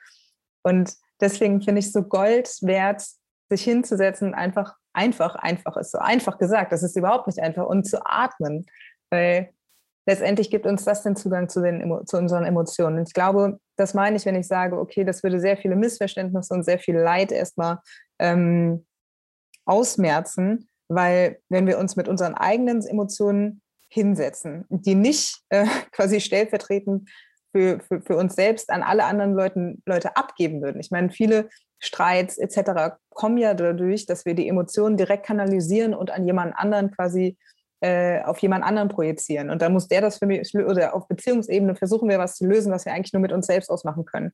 [0.63, 3.05] Und deswegen finde ich es so Gold wert,
[3.49, 7.85] sich hinzusetzen, einfach einfach, einfach ist so einfach gesagt, das ist überhaupt nicht einfach, und
[7.85, 8.65] zu atmen,
[9.09, 9.49] weil
[10.05, 12.99] letztendlich gibt uns das den Zugang zu, den, zu unseren Emotionen.
[12.99, 16.53] Und ich glaube, das meine ich, wenn ich sage, okay, das würde sehr viele Missverständnisse
[16.53, 17.79] und sehr viel Leid erstmal
[18.19, 18.85] ähm,
[19.65, 27.09] ausmerzen, weil wenn wir uns mit unseren eigenen Emotionen hinsetzen, die nicht äh, quasi stellvertretend
[27.55, 30.81] für, für, für uns selbst an alle anderen Leuten, Leute abgeben würden.
[30.81, 31.49] Ich meine, viele
[31.83, 32.95] Streits etc.
[33.09, 37.37] kommen ja dadurch, dass wir die Emotionen direkt kanalisieren und an jemand anderen quasi
[37.81, 39.49] äh, auf jemand anderen projizieren.
[39.49, 42.71] Und da muss der das für mich, oder auf Beziehungsebene versuchen wir was zu lösen,
[42.71, 44.31] was wir eigentlich nur mit uns selbst ausmachen können.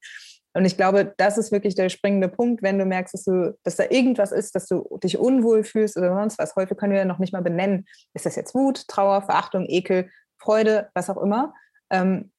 [0.53, 3.77] Und ich glaube, das ist wirklich der springende Punkt, wenn du merkst, dass, du, dass
[3.77, 6.55] da irgendwas ist, dass du dich unwohl fühlst oder sonst was.
[6.55, 10.11] Häufig können wir ja noch nicht mal benennen, ist das jetzt Wut, Trauer, Verachtung, Ekel,
[10.37, 11.55] Freude, was auch immer.
[11.89, 12.31] Ähm,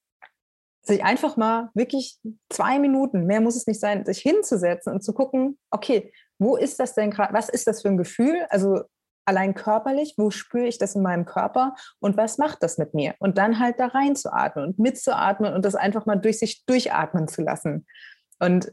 [0.82, 5.12] sich einfach mal wirklich zwei Minuten, mehr muss es nicht sein, sich hinzusetzen und zu
[5.12, 8.46] gucken, okay, wo ist das denn gerade, was ist das für ein Gefühl?
[8.48, 8.82] Also
[9.26, 13.14] allein körperlich, wo spüre ich das in meinem Körper und was macht das mit mir?
[13.18, 17.42] Und dann halt da reinzuatmen und mitzuatmen und das einfach mal durch sich durchatmen zu
[17.42, 17.86] lassen.
[18.38, 18.72] Und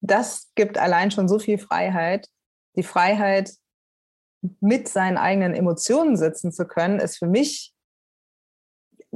[0.00, 2.28] das gibt allein schon so viel Freiheit.
[2.76, 3.52] Die Freiheit,
[4.60, 7.74] mit seinen eigenen Emotionen sitzen zu können, ist für mich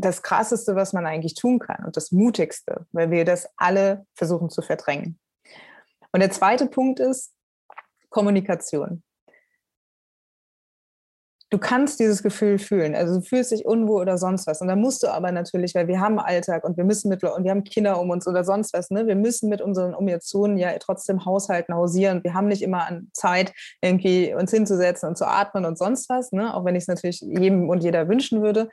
[0.01, 4.51] das Krasseste, was man eigentlich tun kann und das Mutigste, weil wir das alle versuchen
[4.51, 5.19] zu verdrängen.
[6.13, 7.33] Und der zweite Punkt ist
[8.09, 9.03] Kommunikation
[11.51, 12.95] du kannst dieses Gefühl fühlen.
[12.95, 14.61] Also du fühlst dich unwohl oder sonst was.
[14.61, 17.45] Und dann musst du aber natürlich, weil wir haben Alltag und wir müssen mit und
[17.45, 19.07] wir haben Kinder um uns oder sonst was, ne?
[19.07, 22.23] Wir müssen mit unseren Emotionen ja trotzdem haushalten, hausieren.
[22.23, 26.33] Wir haben nicht immer an Zeit, irgendwie uns hinzusetzen und zu atmen und sonst was,
[26.33, 26.55] ne?
[26.55, 28.71] Auch wenn ich es natürlich jedem und jeder wünschen würde.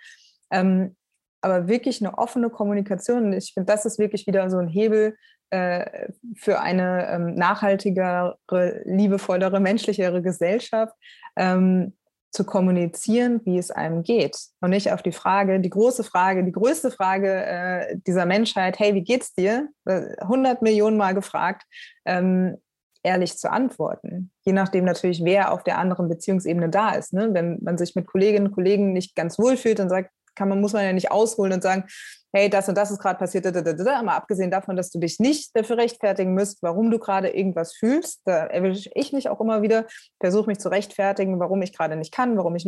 [0.52, 0.96] Ähm,
[1.41, 3.34] aber wirklich eine offene Kommunikation.
[3.34, 5.15] Ich finde, das ist wirklich wieder so ein Hebel
[5.50, 8.38] äh, für eine ähm, nachhaltigere,
[8.86, 10.93] liebevollere, menschlichere Gesellschaft.
[11.36, 11.93] Ähm,
[12.32, 14.38] zu kommunizieren, wie es einem geht.
[14.60, 18.93] Und nicht auf die Frage, die große Frage, die größte Frage äh, dieser Menschheit, hey,
[18.93, 19.69] wie geht's dir?
[19.86, 21.63] 100 Millionen Mal gefragt,
[22.06, 22.58] ähm,
[23.04, 24.32] ehrlich zu antworten.
[24.43, 27.13] Je nachdem natürlich, wer auf der anderen Beziehungsebene da ist.
[27.13, 27.30] Ne?
[27.32, 30.62] Wenn man sich mit Kolleginnen und Kollegen nicht ganz wohl fühlt, dann sagt, kann man,
[30.62, 31.86] muss man ja nicht ausholen und sagen,
[32.34, 35.78] hey, das und das ist gerade passiert, aber abgesehen davon, dass du dich nicht dafür
[35.78, 39.86] rechtfertigen müsst, warum du gerade irgendwas fühlst, da erwische ich mich auch immer wieder,
[40.19, 42.65] versuche mich zu rechtfertigen, warum ich gerade nicht kann, warum ich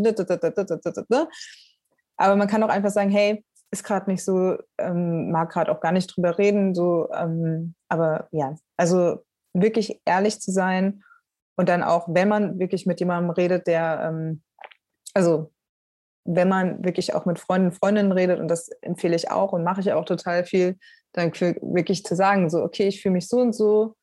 [2.18, 5.80] aber man kann auch einfach sagen, hey, ist gerade nicht so, ähm, mag gerade auch
[5.80, 11.04] gar nicht drüber reden, so, ähm, aber ja, also wirklich ehrlich zu sein
[11.56, 14.42] und dann auch, wenn man wirklich mit jemandem redet, der, ähm,
[15.14, 15.52] also
[16.26, 19.82] wenn man wirklich auch mit Freunden, Freundinnen redet, und das empfehle ich auch und mache
[19.82, 20.78] ich auch total viel,
[21.14, 23.96] dann wirklich zu sagen, so, okay, ich fühle mich so und so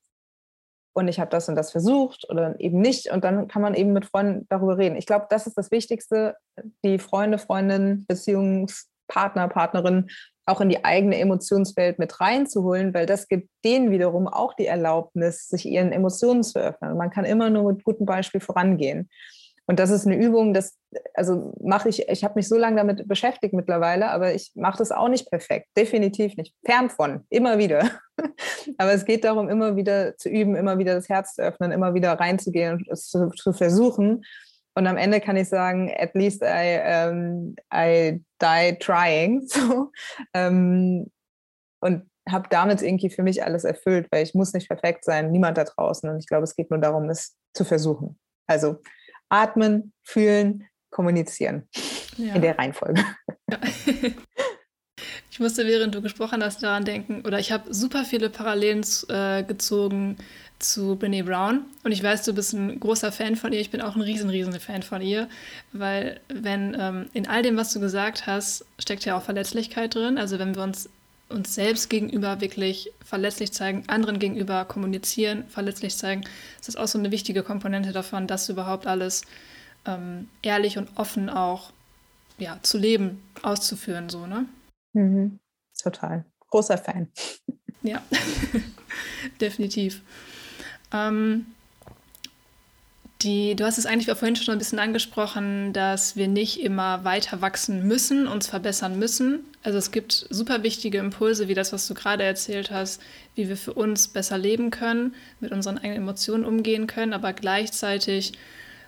[0.97, 3.11] und ich habe das und das versucht oder eben nicht.
[3.11, 4.97] Und dann kann man eben mit Freunden darüber reden.
[4.97, 6.37] Ich glaube, das ist das Wichtigste,
[6.85, 10.09] die Freunde, Freundinnen, Beziehungspartner, Partnerin
[10.47, 15.49] auch in die eigene Emotionswelt mit reinzuholen, weil das gibt denen wiederum auch die Erlaubnis,
[15.49, 16.97] sich ihren Emotionen zu öffnen.
[16.97, 19.11] Man kann immer nur mit gutem Beispiel vorangehen.
[19.69, 20.79] Und das ist eine Übung, das,
[21.15, 24.93] also mache ich, ich habe mich so lange damit beschäftigt mittlerweile, aber ich mache das
[24.93, 27.91] auch nicht perfekt, definitiv nicht, fern von, immer wieder.
[28.79, 31.95] aber es geht darum, immer wieder zu üben, immer wieder das Herz zu öffnen, immer
[31.95, 34.25] wieder reinzugehen und es zu, zu versuchen.
[34.77, 39.47] Und am Ende kann ich sagen, at least I, um, I die trying.
[39.49, 39.91] So,
[40.35, 41.11] ähm,
[41.81, 45.57] und habe damit irgendwie für mich alles erfüllt, weil ich muss nicht perfekt sein, niemand
[45.59, 46.09] da draußen.
[46.11, 48.19] Und ich glaube, es geht nur darum, es zu versuchen.
[48.47, 48.77] Also
[49.29, 51.69] atmen, fühlen, kommunizieren.
[52.17, 52.35] Ja.
[52.35, 53.05] In der Reihenfolge.
[53.51, 53.59] Ja.
[55.37, 59.43] Ich musste, während du gesprochen hast, daran denken, oder ich habe super viele Parallelen äh,
[59.43, 60.17] gezogen
[60.59, 61.67] zu Brené Brown.
[61.85, 63.61] Und ich weiß, du bist ein großer Fan von ihr.
[63.61, 65.29] Ich bin auch ein riesen, riesen Fan von ihr.
[65.75, 70.17] Weil, wenn ähm, in all dem, was du gesagt hast, steckt ja auch Verletzlichkeit drin.
[70.17, 70.89] Also, wenn wir uns
[71.29, 76.23] uns selbst gegenüber wirklich verletzlich zeigen, anderen gegenüber kommunizieren, verletzlich zeigen,
[76.59, 79.23] ist das auch so eine wichtige Komponente davon, das überhaupt alles
[79.87, 81.73] ähm, ehrlich und offen auch
[82.39, 84.47] ja, zu leben, auszuführen, so, ne?
[84.93, 85.39] Mhm.
[85.81, 86.25] Total.
[86.51, 87.09] Großer Fan.
[87.83, 88.03] Ja,
[89.41, 90.03] definitiv.
[90.93, 91.47] Ähm,
[93.23, 97.41] die, du hast es eigentlich vorhin schon ein bisschen angesprochen, dass wir nicht immer weiter
[97.41, 99.41] wachsen müssen, uns verbessern müssen.
[99.63, 103.01] Also es gibt super wichtige Impulse, wie das, was du gerade erzählt hast,
[103.35, 108.33] wie wir für uns besser leben können, mit unseren eigenen Emotionen umgehen können, aber gleichzeitig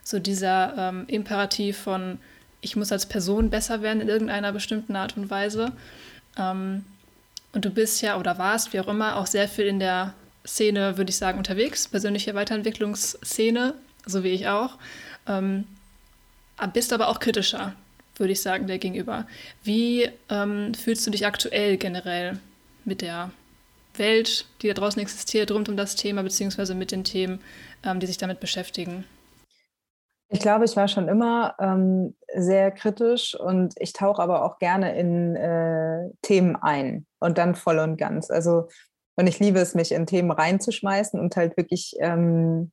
[0.02, 2.18] so dieser ähm, Imperativ von,
[2.60, 5.72] ich muss als Person besser werden in irgendeiner bestimmten Art und Weise.
[6.36, 6.84] Ähm,
[7.52, 10.12] und du bist ja oder warst, wie auch immer, auch sehr viel in der
[10.46, 13.74] Szene, würde ich sagen, unterwegs, persönliche Weiterentwicklungsszene,
[14.08, 14.78] so wie ich auch.
[15.26, 15.64] Ähm,
[16.72, 17.74] bist aber auch kritischer,
[18.16, 19.26] würde ich sagen, der Gegenüber.
[19.62, 22.38] Wie ähm, fühlst du dich aktuell generell
[22.84, 23.30] mit der
[23.96, 27.40] Welt, die da draußen existiert, rund um das Thema, beziehungsweise mit den Themen,
[27.84, 29.04] ähm, die sich damit beschäftigen?
[30.30, 34.98] Ich glaube, ich war schon immer ähm, sehr kritisch und ich tauche aber auch gerne
[34.98, 38.30] in äh, Themen ein und dann voll und ganz.
[38.30, 38.68] Also,
[39.16, 42.72] und ich liebe es, mich in Themen reinzuschmeißen und halt wirklich ähm,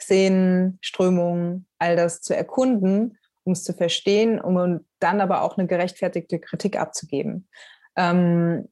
[0.00, 5.66] Szenen, Strömungen, all das zu erkunden, um es zu verstehen, um dann aber auch eine
[5.66, 7.48] gerechtfertigte Kritik abzugeben.
[7.96, 8.68] Ähm,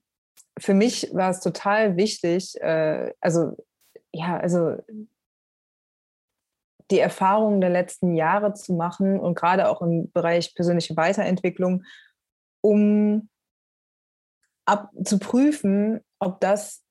[0.58, 3.56] für mich war es total wichtig, äh, also
[4.12, 4.76] ja, also
[6.90, 11.84] die Erfahrungen der letzten Jahre zu machen und gerade auch im Bereich persönliche Weiterentwicklung,
[12.60, 13.28] um
[14.66, 16.84] ab, zu prüfen, ob das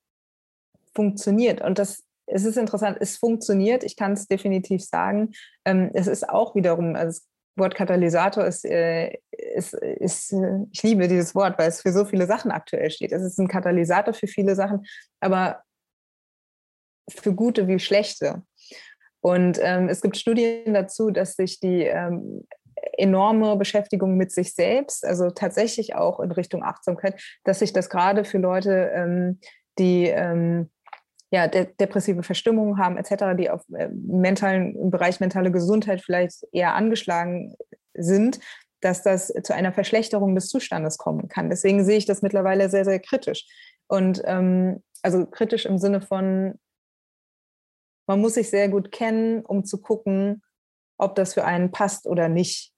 [0.93, 1.61] funktioniert.
[1.61, 5.31] Und das es ist interessant, es funktioniert, ich kann es definitiv sagen.
[5.65, 10.83] Ähm, es ist auch wiederum, also das Wort Katalysator ist, äh, ist, ist, äh, ich
[10.83, 13.11] liebe dieses Wort, weil es für so viele Sachen aktuell steht.
[13.11, 14.85] Es ist ein Katalysator für viele Sachen,
[15.19, 15.61] aber
[17.09, 18.43] für gute wie schlechte.
[19.21, 22.45] Und ähm, es gibt Studien dazu, dass sich die ähm,
[22.97, 28.25] enorme Beschäftigung mit sich selbst, also tatsächlich auch in Richtung Achtsamkeit, dass sich das gerade
[28.25, 29.39] für Leute, ähm,
[29.79, 30.69] die ähm,
[31.31, 36.45] ja, de depressive Verstimmungen haben etc., die auf äh, mentalen, im Bereich mentale Gesundheit vielleicht
[36.51, 37.55] eher angeschlagen
[37.93, 38.39] sind,
[38.81, 41.49] dass das zu einer Verschlechterung des Zustandes kommen kann.
[41.49, 43.45] Deswegen sehe ich das mittlerweile sehr, sehr kritisch.
[43.87, 46.59] Und ähm, also kritisch im Sinne von,
[48.07, 50.43] man muss sich sehr gut kennen, um zu gucken,
[50.97, 52.74] ob das für einen passt oder nicht.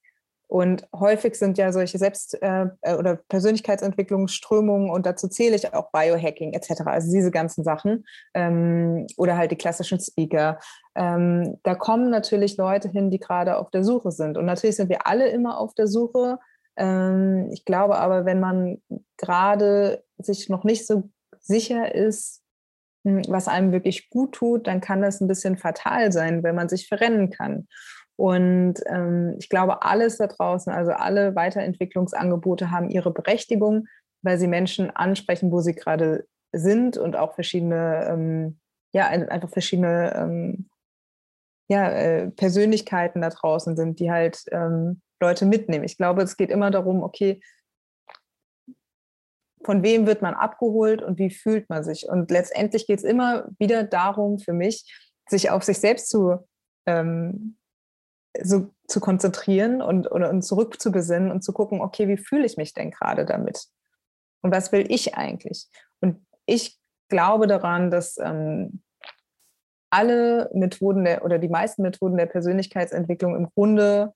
[0.47, 6.53] Und häufig sind ja solche Selbst- äh, oder Persönlichkeitsentwicklungsströmungen, und dazu zähle ich auch Biohacking
[6.53, 10.59] etc., also diese ganzen Sachen, ähm, oder halt die klassischen Speaker.
[10.95, 14.37] Ähm, da kommen natürlich Leute hin, die gerade auf der Suche sind.
[14.37, 16.39] Und natürlich sind wir alle immer auf der Suche.
[16.77, 18.81] Ähm, ich glaube aber, wenn man
[19.17, 22.41] gerade sich noch nicht so sicher ist,
[23.03, 26.69] hm, was einem wirklich gut tut, dann kann das ein bisschen fatal sein, wenn man
[26.69, 27.67] sich verrennen kann.
[28.17, 33.87] Und ähm, ich glaube, alles da draußen, also alle Weiterentwicklungsangebote haben ihre Berechtigung,
[34.23, 38.59] weil sie Menschen ansprechen, wo sie gerade sind und auch verschiedene, ähm,
[38.91, 40.69] ja, einfach verschiedene ähm,
[41.69, 45.83] ja, äh, Persönlichkeiten da draußen sind, die halt ähm, Leute mitnehmen.
[45.83, 47.39] Ich glaube, es geht immer darum, okay,
[49.63, 52.07] von wem wird man abgeholt und wie fühlt man sich?
[52.07, 54.85] Und letztendlich geht es immer wieder darum, für mich,
[55.29, 56.47] sich auf sich selbst zu
[56.85, 57.56] ähm,
[58.41, 62.73] so zu konzentrieren und, oder, und zurückzubesinnen und zu gucken, okay, wie fühle ich mich
[62.73, 63.67] denn gerade damit?
[64.41, 65.67] Und was will ich eigentlich?
[65.99, 68.81] Und ich glaube daran, dass ähm,
[69.89, 74.13] alle Methoden der, oder die meisten Methoden der Persönlichkeitsentwicklung im Grunde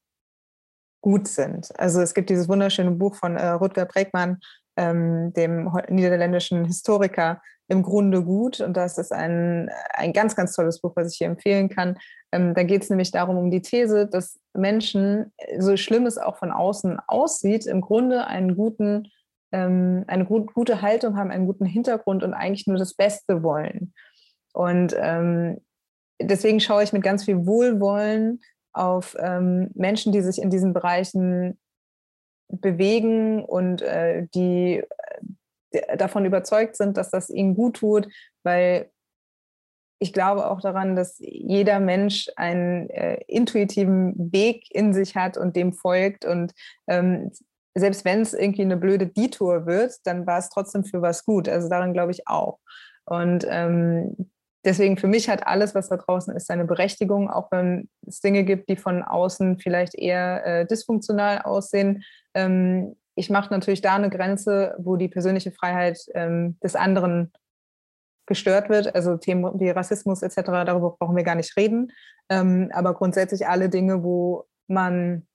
[1.02, 1.78] gut sind.
[1.80, 4.40] Also es gibt dieses wunderschöne Buch von äh, Rutger Bregmann,
[4.78, 8.60] ähm, dem niederländischen Historiker, im Grunde gut.
[8.60, 11.98] Und das ist ein, ein ganz, ganz tolles Buch, was ich hier empfehlen kann.
[12.34, 16.38] Ähm, da geht es nämlich darum, um die These, dass Menschen, so schlimm es auch
[16.38, 19.08] von außen aussieht, im Grunde einen guten,
[19.54, 23.94] ähm, eine gut, gute Haltung haben, einen guten Hintergrund und eigentlich nur das Beste wollen.
[24.52, 25.62] Und ähm,
[26.22, 28.42] deswegen schaue ich mit ganz viel Wohlwollen
[28.74, 31.58] auf ähm, Menschen, die sich in diesen Bereichen
[32.50, 34.86] bewegen und äh, die äh,
[35.98, 38.08] davon überzeugt sind, dass das ihnen gut tut,
[38.44, 38.92] weil
[40.00, 45.56] ich glaube auch daran, dass jeder Mensch einen äh, intuitiven Weg in sich hat und
[45.56, 46.26] dem folgt.
[46.26, 46.54] Und
[46.88, 47.32] ähm,
[47.76, 51.48] selbst wenn es irgendwie eine blöde Detour wird, dann war es trotzdem für was gut.
[51.48, 52.58] Also daran glaube ich auch.
[53.06, 54.32] Und ähm,
[54.66, 58.44] deswegen für mich hat alles, was da draußen ist, seine Berechtigung, auch wenn es Dinge
[58.44, 62.04] gibt, die von außen vielleicht eher äh, dysfunktional aussehen.
[62.34, 67.32] Ähm, ich mache natürlich da eine Grenze, wo die persönliche Freiheit ähm, des anderen
[68.26, 68.96] gestört wird.
[68.96, 71.92] Also Themen wie Rassismus etc., darüber brauchen wir gar nicht reden.
[72.30, 75.28] Ähm, aber grundsätzlich alle Dinge, wo man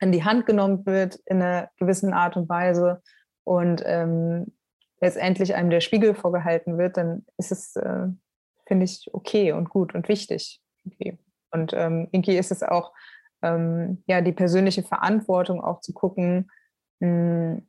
[0.00, 3.00] in die Hand genommen wird in einer gewissen Art und Weise
[3.44, 4.52] und ähm,
[5.00, 8.08] letztendlich einem der Spiegel vorgehalten wird, dann ist es, äh,
[8.66, 10.60] finde ich, okay und gut und wichtig.
[10.86, 11.18] Okay.
[11.52, 12.92] Und ähm, irgendwie ist es auch
[13.40, 16.50] ähm, ja die persönliche Verantwortung auch zu gucken,
[17.00, 17.66] mh, hm,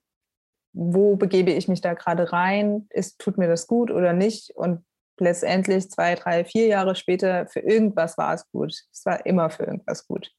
[0.74, 2.88] wo begebe ich mich da gerade rein?
[2.92, 4.52] Ist, tut mir das gut oder nicht?
[4.56, 4.86] Und
[5.20, 8.74] letztendlich zwei, drei, vier Jahre später, für irgendwas war es gut.
[8.92, 10.32] Es war immer für irgendwas gut.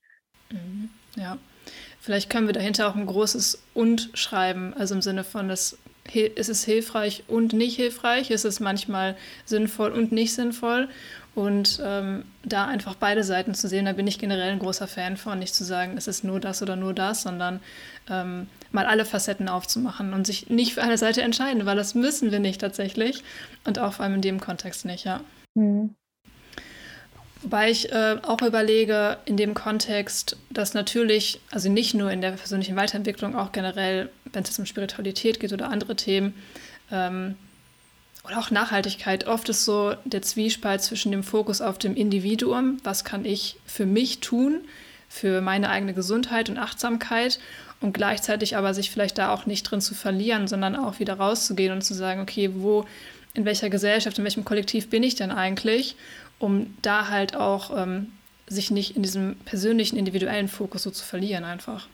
[0.51, 0.91] Mhm.
[1.17, 1.39] Ja,
[2.01, 5.77] vielleicht können wir dahinter auch ein großes Und schreiben, also im Sinne von, das
[6.13, 10.89] ist es hilfreich und nicht hilfreich, ist es manchmal sinnvoll und nicht sinnvoll.
[11.35, 15.16] Und ähm, da einfach beide Seiten zu sehen, da bin ich generell ein großer Fan
[15.16, 17.61] von, nicht zu sagen, es ist nur das oder nur das, sondern
[18.11, 22.33] ähm, mal alle Facetten aufzumachen und sich nicht für eine Seite entscheiden, weil das müssen
[22.33, 23.25] wir nicht tatsächlich
[23.65, 25.21] und auch vor allem in dem Kontext nicht, ja.
[25.54, 25.94] Mhm.
[27.42, 32.33] Wobei ich äh, auch überlege, in dem Kontext, dass natürlich, also nicht nur in der
[32.33, 36.35] persönlichen Weiterentwicklung, auch generell, wenn es jetzt um Spiritualität geht oder andere Themen,
[36.92, 37.37] ähm,
[38.25, 43.04] oder auch Nachhaltigkeit, oft ist so der Zwiespalt zwischen dem Fokus auf dem Individuum, was
[43.04, 44.62] kann ich für mich tun,
[45.08, 47.40] für meine eigene Gesundheit und Achtsamkeit
[47.81, 51.73] und gleichzeitig aber sich vielleicht da auch nicht drin zu verlieren, sondern auch wieder rauszugehen
[51.73, 52.87] und zu sagen, okay, wo,
[53.35, 55.96] in welcher Gesellschaft, in welchem Kollektiv bin ich denn eigentlich,
[56.38, 58.12] um da halt auch ähm,
[58.46, 61.88] sich nicht in diesem persönlichen, individuellen Fokus so zu verlieren einfach.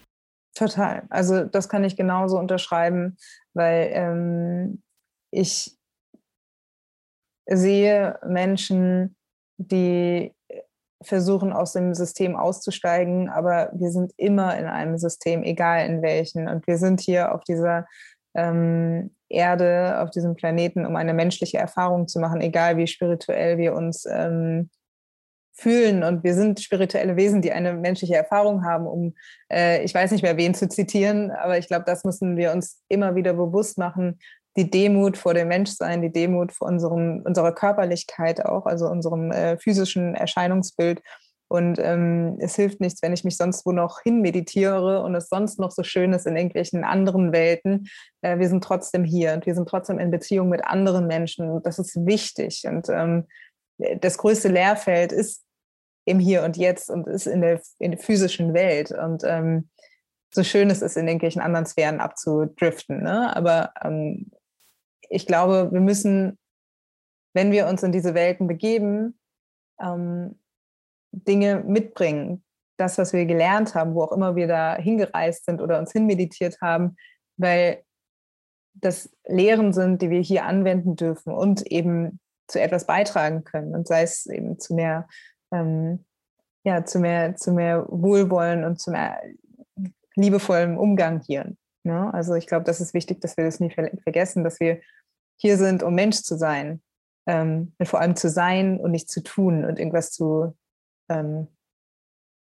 [0.55, 1.05] Total.
[1.11, 3.17] Also das kann ich genauso unterschreiben,
[3.55, 4.83] weil ähm,
[5.31, 5.78] ich
[7.49, 9.17] sehe Menschen
[9.59, 10.33] die
[11.03, 16.49] versuchen, aus dem System auszusteigen, aber wir sind immer in einem System, egal in welchen.
[16.49, 17.87] Und wir sind hier auf dieser
[18.35, 23.75] ähm, Erde, auf diesem Planeten, um eine menschliche Erfahrung zu machen, egal wie spirituell wir
[23.75, 24.71] uns ähm,
[25.53, 26.03] fühlen.
[26.03, 29.15] Und wir sind spirituelle Wesen, die eine menschliche Erfahrung haben, um,
[29.53, 32.83] äh, ich weiß nicht mehr, wen zu zitieren, aber ich glaube, das müssen wir uns
[32.89, 34.19] immer wieder bewusst machen,
[34.59, 39.57] die Demut vor dem Menschsein, die Demut vor unserem, unserer Körperlichkeit auch, also unserem äh,
[39.57, 41.01] physischen Erscheinungsbild.
[41.47, 45.59] Und ähm, es hilft nichts, wenn ich mich sonst wo noch hinmeditiere und es sonst
[45.59, 47.89] noch so schön ist in irgendwelchen anderen Welten.
[48.21, 51.63] Äh, wir sind trotzdem hier und wir sind trotzdem in Beziehung mit anderen Menschen.
[51.63, 52.65] Das ist wichtig.
[52.67, 53.27] Und ähm,
[54.01, 55.45] das größte Lehrfeld ist
[56.05, 58.91] im Hier und Jetzt und ist in der, in der physischen Welt.
[58.91, 59.71] Und ähm,
[60.35, 63.03] so schön es ist, in irgendwelchen anderen Sphären abzudriften.
[63.03, 63.35] Ne?
[63.35, 64.31] Aber ähm,
[65.09, 66.39] ich glaube, wir müssen,
[67.35, 69.19] wenn wir uns in diese Welten begeben,
[69.81, 70.39] ähm,
[71.13, 72.45] Dinge mitbringen.
[72.77, 76.61] Das, was wir gelernt haben, wo auch immer wir da hingereist sind oder uns hinmeditiert
[76.61, 76.97] haben,
[77.37, 77.83] weil
[78.75, 83.75] das Lehren sind, die wir hier anwenden dürfen und eben zu etwas beitragen können.
[83.75, 85.09] Und sei es eben zu mehr,
[85.53, 86.05] ähm,
[86.65, 89.21] ja, zu mehr, zu mehr Wohlwollen und zu mehr
[90.15, 91.53] liebevollem Umgang hier.
[91.85, 92.13] Ne?
[92.13, 94.81] Also ich glaube, das ist wichtig, dass wir das nie vergessen, dass wir
[95.39, 96.83] hier sind, um Mensch zu sein.
[97.27, 100.57] Ähm, und vor allem zu sein und nicht zu tun und irgendwas zu,
[101.09, 101.49] ähm,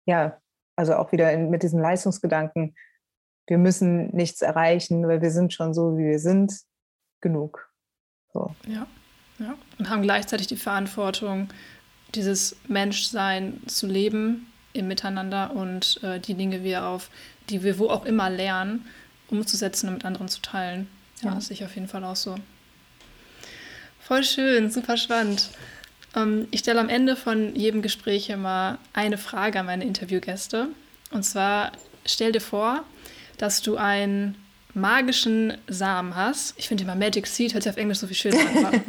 [0.07, 0.41] ja,
[0.77, 2.75] also auch wieder in, mit diesem Leistungsgedanken,
[3.47, 6.53] wir müssen nichts erreichen, weil wir sind schon so, wie wir sind,
[7.21, 7.73] genug.
[8.33, 8.55] So.
[8.67, 8.87] Ja,
[9.39, 9.55] ja.
[9.79, 11.49] Und haben gleichzeitig die Verantwortung,
[12.15, 17.11] dieses Menschsein zu leben im Miteinander und äh, die Dinge, wir auf,
[17.49, 18.87] die wir wo auch immer lernen,
[19.29, 20.89] umzusetzen und mit anderen zu teilen.
[21.21, 21.35] Ja, ja.
[21.35, 22.37] das sehe ich auf jeden Fall auch so.
[24.09, 25.51] Voll schön, super spannend.
[26.17, 30.69] Ähm, ich stelle am Ende von jedem Gespräch immer eine Frage an meine Interviewgäste.
[31.11, 31.73] Und zwar
[32.07, 32.85] stell dir vor,
[33.37, 34.35] dass du einen
[34.73, 36.55] magischen Samen hast.
[36.57, 38.83] Ich finde immer Magic Seed hört sich auf Englisch so viel schöner an.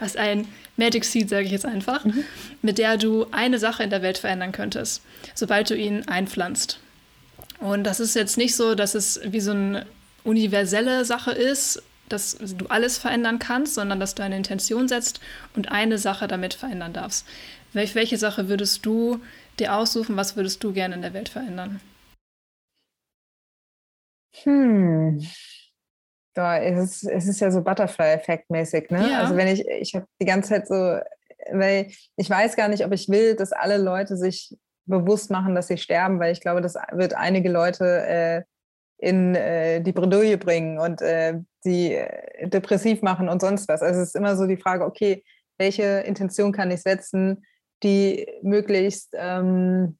[0.00, 2.24] hast ein Magic Seed, sage ich jetzt einfach, mhm.
[2.62, 5.02] mit der du eine Sache in der Welt verändern könntest,
[5.36, 6.80] sobald du ihn einpflanzt.
[7.60, 9.86] Und das ist jetzt nicht so, dass es wie so eine
[10.24, 11.80] universelle Sache ist,
[12.12, 15.20] dass du alles verändern kannst, sondern dass du eine Intention setzt
[15.56, 17.26] und eine Sache damit verändern darfst.
[17.72, 19.20] Welch, welche Sache würdest du
[19.58, 20.16] dir aussuchen?
[20.16, 21.80] Was würdest du gerne in der Welt verändern?
[24.44, 25.24] Hm.
[26.34, 29.10] Da es, ist, es ist ja so Butterfly-Effekt-mäßig, ne?
[29.10, 29.20] Ja.
[29.20, 30.98] Also wenn ich, ich habe die ganze Zeit so,
[31.50, 34.56] weil ich weiß gar nicht, ob ich will, dass alle Leute sich
[34.86, 38.42] bewusst machen, dass sie sterben, weil ich glaube, das wird einige Leute äh,
[39.02, 43.82] in äh, die Bredouille bringen und äh, sie äh, depressiv machen und sonst was.
[43.82, 45.24] Also es ist immer so die Frage, okay,
[45.58, 47.44] welche Intention kann ich setzen,
[47.82, 49.98] die möglichst ähm,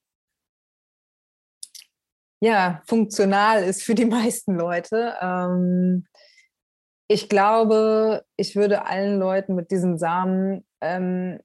[2.40, 5.14] ja, funktional ist für die meisten Leute.
[5.20, 6.07] Ähm,
[7.09, 11.40] ich glaube, ich würde allen Leuten mit diesen Samen ähm,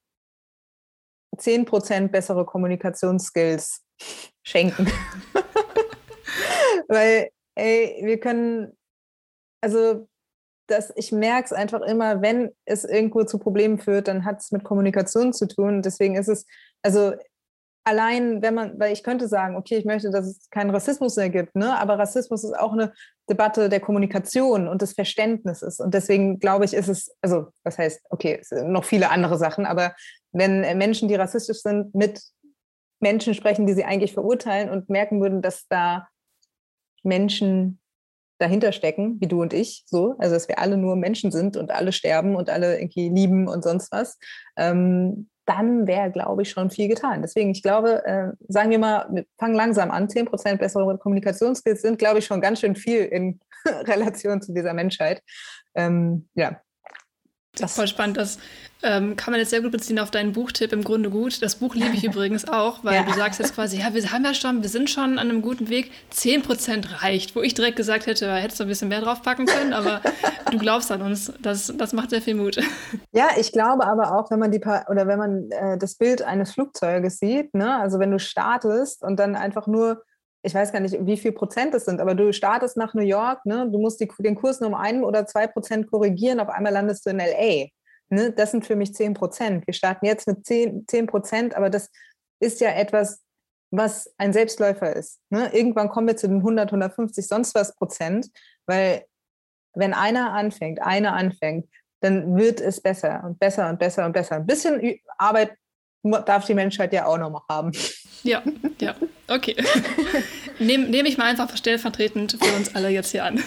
[1.36, 3.84] 10% bessere Kommunikationsskills
[4.44, 4.86] schenken.
[6.88, 8.76] Weil ey, wir können,
[9.60, 10.08] also
[10.68, 14.52] das, ich merke es einfach immer, wenn es irgendwo zu Problemen führt, dann hat es
[14.52, 15.82] mit Kommunikation zu tun.
[15.82, 16.46] Deswegen ist es,
[16.82, 17.14] also
[17.84, 21.30] allein, wenn man, weil ich könnte sagen, okay, ich möchte, dass es keinen Rassismus mehr
[21.30, 21.78] gibt, ne?
[21.78, 22.92] aber Rassismus ist auch eine
[23.30, 25.80] Debatte der Kommunikation und des Verständnisses.
[25.80, 29.94] Und deswegen glaube ich, ist es, also das heißt, okay, noch viele andere Sachen, aber
[30.32, 32.22] wenn Menschen, die rassistisch sind, mit
[33.00, 36.08] Menschen sprechen, die sie eigentlich verurteilen und merken würden, dass da
[37.08, 37.80] Menschen
[38.38, 41.72] dahinter stecken, wie du und ich, so, also dass wir alle nur Menschen sind und
[41.72, 44.18] alle sterben und alle irgendwie lieben und sonst was,
[44.56, 47.22] ähm, dann wäre, glaube ich, schon viel getan.
[47.22, 51.98] Deswegen, ich glaube, äh, sagen wir mal, wir fangen langsam an, 10% bessere Kommunikationsskills sind,
[51.98, 55.22] glaube ich, schon ganz schön viel in Relation zu dieser Menschheit.
[55.74, 56.60] Ähm, ja,
[57.62, 58.16] das Voll spannend.
[58.16, 58.38] Das
[58.82, 61.42] ähm, kann man jetzt sehr gut beziehen auf deinen Buchtipp im Grunde gut.
[61.42, 63.02] Das Buch liebe ich übrigens auch, weil ja.
[63.02, 65.68] du sagst jetzt quasi, ja, wir haben ja schon, wir sind schon an einem guten
[65.68, 65.90] Weg.
[66.12, 70.00] 10% reicht, wo ich direkt gesagt hätte, hättest du ein bisschen mehr draufpacken können, aber
[70.50, 71.32] du glaubst an uns.
[71.42, 72.58] Das, das macht sehr viel Mut.
[73.12, 76.52] Ja, ich glaube aber auch, wenn man die oder wenn man äh, das Bild eines
[76.52, 80.02] Flugzeuges sieht, ne, also wenn du startest und dann einfach nur
[80.42, 83.44] ich weiß gar nicht, wie viel Prozent es sind, aber du startest nach New York,
[83.44, 83.68] ne?
[83.70, 87.04] du musst die, den Kurs nur um ein oder zwei Prozent korrigieren, auf einmal landest
[87.06, 87.66] du in LA.
[88.10, 88.32] Ne?
[88.32, 89.66] Das sind für mich zehn Prozent.
[89.66, 91.90] Wir starten jetzt mit zehn Prozent, aber das
[92.40, 93.22] ist ja etwas,
[93.70, 95.20] was ein Selbstläufer ist.
[95.30, 95.52] Ne?
[95.52, 98.30] Irgendwann kommen wir zu den 100, 150, sonst was Prozent,
[98.66, 99.04] weil
[99.74, 101.68] wenn einer anfängt, einer anfängt,
[102.00, 104.36] dann wird es besser und besser und besser und besser.
[104.36, 104.80] Ein bisschen
[105.18, 105.56] Arbeit
[106.02, 107.72] darf die Menschheit ja auch noch mal haben.
[108.22, 108.42] Ja,
[108.80, 108.94] ja,
[109.28, 109.56] okay.
[110.58, 113.42] Nehme nehm ich mal einfach stellvertretend für uns alle jetzt hier an.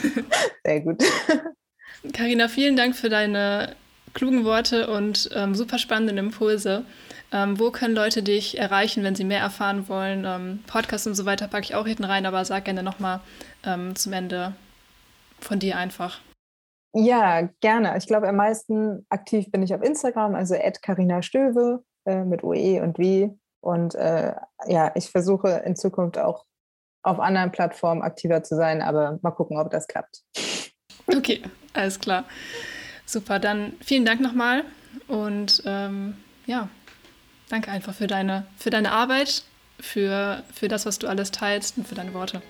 [0.64, 1.04] Sehr gut.
[2.14, 3.76] Karina, vielen Dank für deine
[4.14, 6.86] klugen Worte und ähm, super spannenden Impulse.
[7.34, 10.26] Ähm, wo können Leute dich erreichen, wenn sie mehr erfahren wollen?
[10.26, 13.22] Ähm, Podcasts und so weiter packe ich auch hinten rein, aber sag gerne nochmal
[13.66, 14.54] ähm, zum Ende
[15.40, 16.20] von dir einfach.
[16.94, 17.98] Ja, gerne.
[17.98, 22.82] Ich glaube, am meisten aktiv bin ich auf Instagram, also Carina Stöwe äh, mit OE
[22.82, 23.30] und W.
[23.62, 24.34] Und äh,
[24.68, 26.46] ja, ich versuche in Zukunft auch
[27.04, 30.24] auf anderen Plattformen aktiver zu sein, aber mal gucken, ob das klappt.
[31.08, 31.42] Okay,
[31.74, 32.26] alles klar.
[33.06, 34.64] Super, dann vielen Dank nochmal
[35.08, 36.70] und ähm, ja,
[37.50, 39.44] danke einfach für deine, für deine Arbeit,
[39.80, 42.42] für, für das, was du alles teilst und für deine Worte.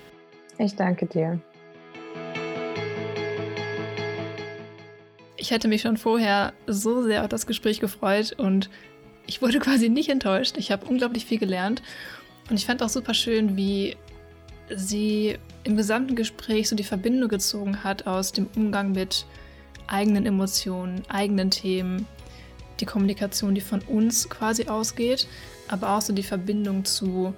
[0.58, 1.39] Ich danke dir.
[5.38, 8.70] Ich hätte mich schon vorher so sehr auf das Gespräch gefreut und
[9.32, 10.57] ich wurde quasi nicht enttäuscht.
[10.57, 11.82] Ich habe unglaublich viel gelernt
[12.49, 13.95] und ich fand auch super schön, wie
[14.69, 19.25] sie im gesamten Gespräch so die Verbindung gezogen hat aus dem Umgang mit
[19.88, 22.05] eigenen Emotionen, eigenen Themen,
[22.82, 25.29] die Kommunikation, die von uns quasi ausgeht,
[25.69, 27.34] aber auch so die Verbindung zu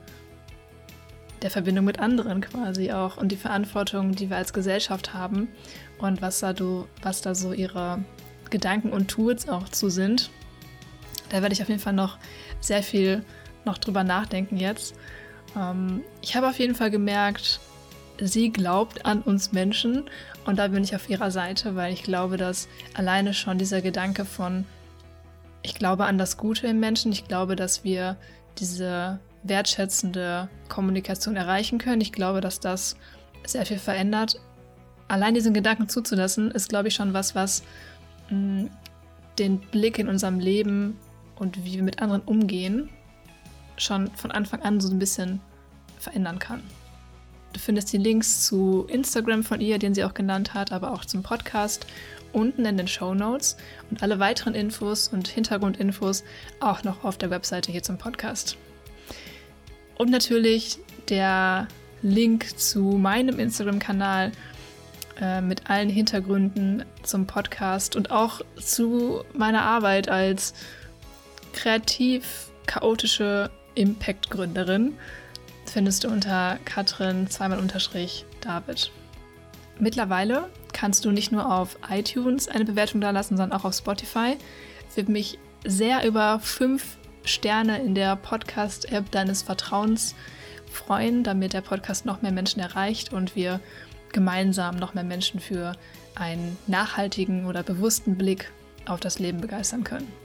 [1.44, 5.48] der Verbindung mit anderen quasi auch und die Verantwortung, die wir als Gesellschaft haben
[6.00, 8.04] und was da, du, was da so ihre
[8.50, 10.32] Gedanken und Tools auch zu sind.
[11.34, 12.20] Da werde ich auf jeden Fall noch
[12.60, 13.24] sehr viel
[13.66, 14.94] noch drüber nachdenken jetzt.
[15.58, 17.60] Ähm, ich habe auf jeden Fall gemerkt,
[18.22, 20.04] sie glaubt an uns Menschen
[20.46, 24.26] und da bin ich auf ihrer Seite, weil ich glaube, dass alleine schon dieser Gedanke
[24.26, 24.66] von,
[25.64, 28.16] ich glaube an das Gute im Menschen, ich glaube, dass wir
[28.60, 32.02] diese wertschätzende Kommunikation erreichen können.
[32.02, 32.96] Ich glaube, dass das
[33.44, 34.40] sehr viel verändert.
[35.08, 37.64] Allein diesen Gedanken zuzulassen, ist, glaube ich, schon was, was
[38.30, 38.70] mh, mm,
[39.40, 41.00] den Blick in unserem Leben
[41.36, 42.90] und wie wir mit anderen umgehen,
[43.78, 45.42] schon von Anfang an so ein bisschen
[46.00, 46.62] verändern kann.
[47.54, 51.06] Du findest die Links zu Instagram von ihr, den sie auch genannt hat, aber auch
[51.06, 51.86] zum Podcast
[52.32, 53.58] unten in den Show Notes
[53.92, 56.24] und alle weiteren Infos und Hintergrundinfos
[56.60, 58.58] auch noch auf der Webseite hier zum Podcast.
[59.98, 60.80] Und natürlich
[61.10, 61.68] der
[62.02, 64.32] Link zu meinem Instagram-Kanal
[65.22, 70.56] äh, mit allen Hintergründen zum Podcast und auch zu meiner Arbeit als
[71.54, 74.98] kreativ chaotische Impact-Gründerin
[75.66, 78.92] findest du unter Katrin zweimal Unterstrich David.
[79.80, 84.38] Mittlerweile kannst du nicht nur auf iTunes eine Bewertung da lassen, sondern auch auf Spotify.
[84.90, 90.14] Ich würde mich sehr über fünf Sterne in der Podcast-App deines Vertrauens
[90.70, 93.60] freuen, damit der Podcast noch mehr Menschen erreicht und wir
[94.12, 95.74] gemeinsam noch mehr Menschen für
[96.16, 98.52] einen nachhaltigen oder bewussten Blick
[98.86, 100.23] auf das Leben begeistern können.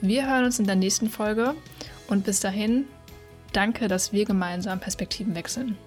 [0.00, 1.54] Wir hören uns in der nächsten Folge
[2.08, 2.84] und bis dahin
[3.52, 5.78] danke, dass wir gemeinsam Perspektiven wechseln.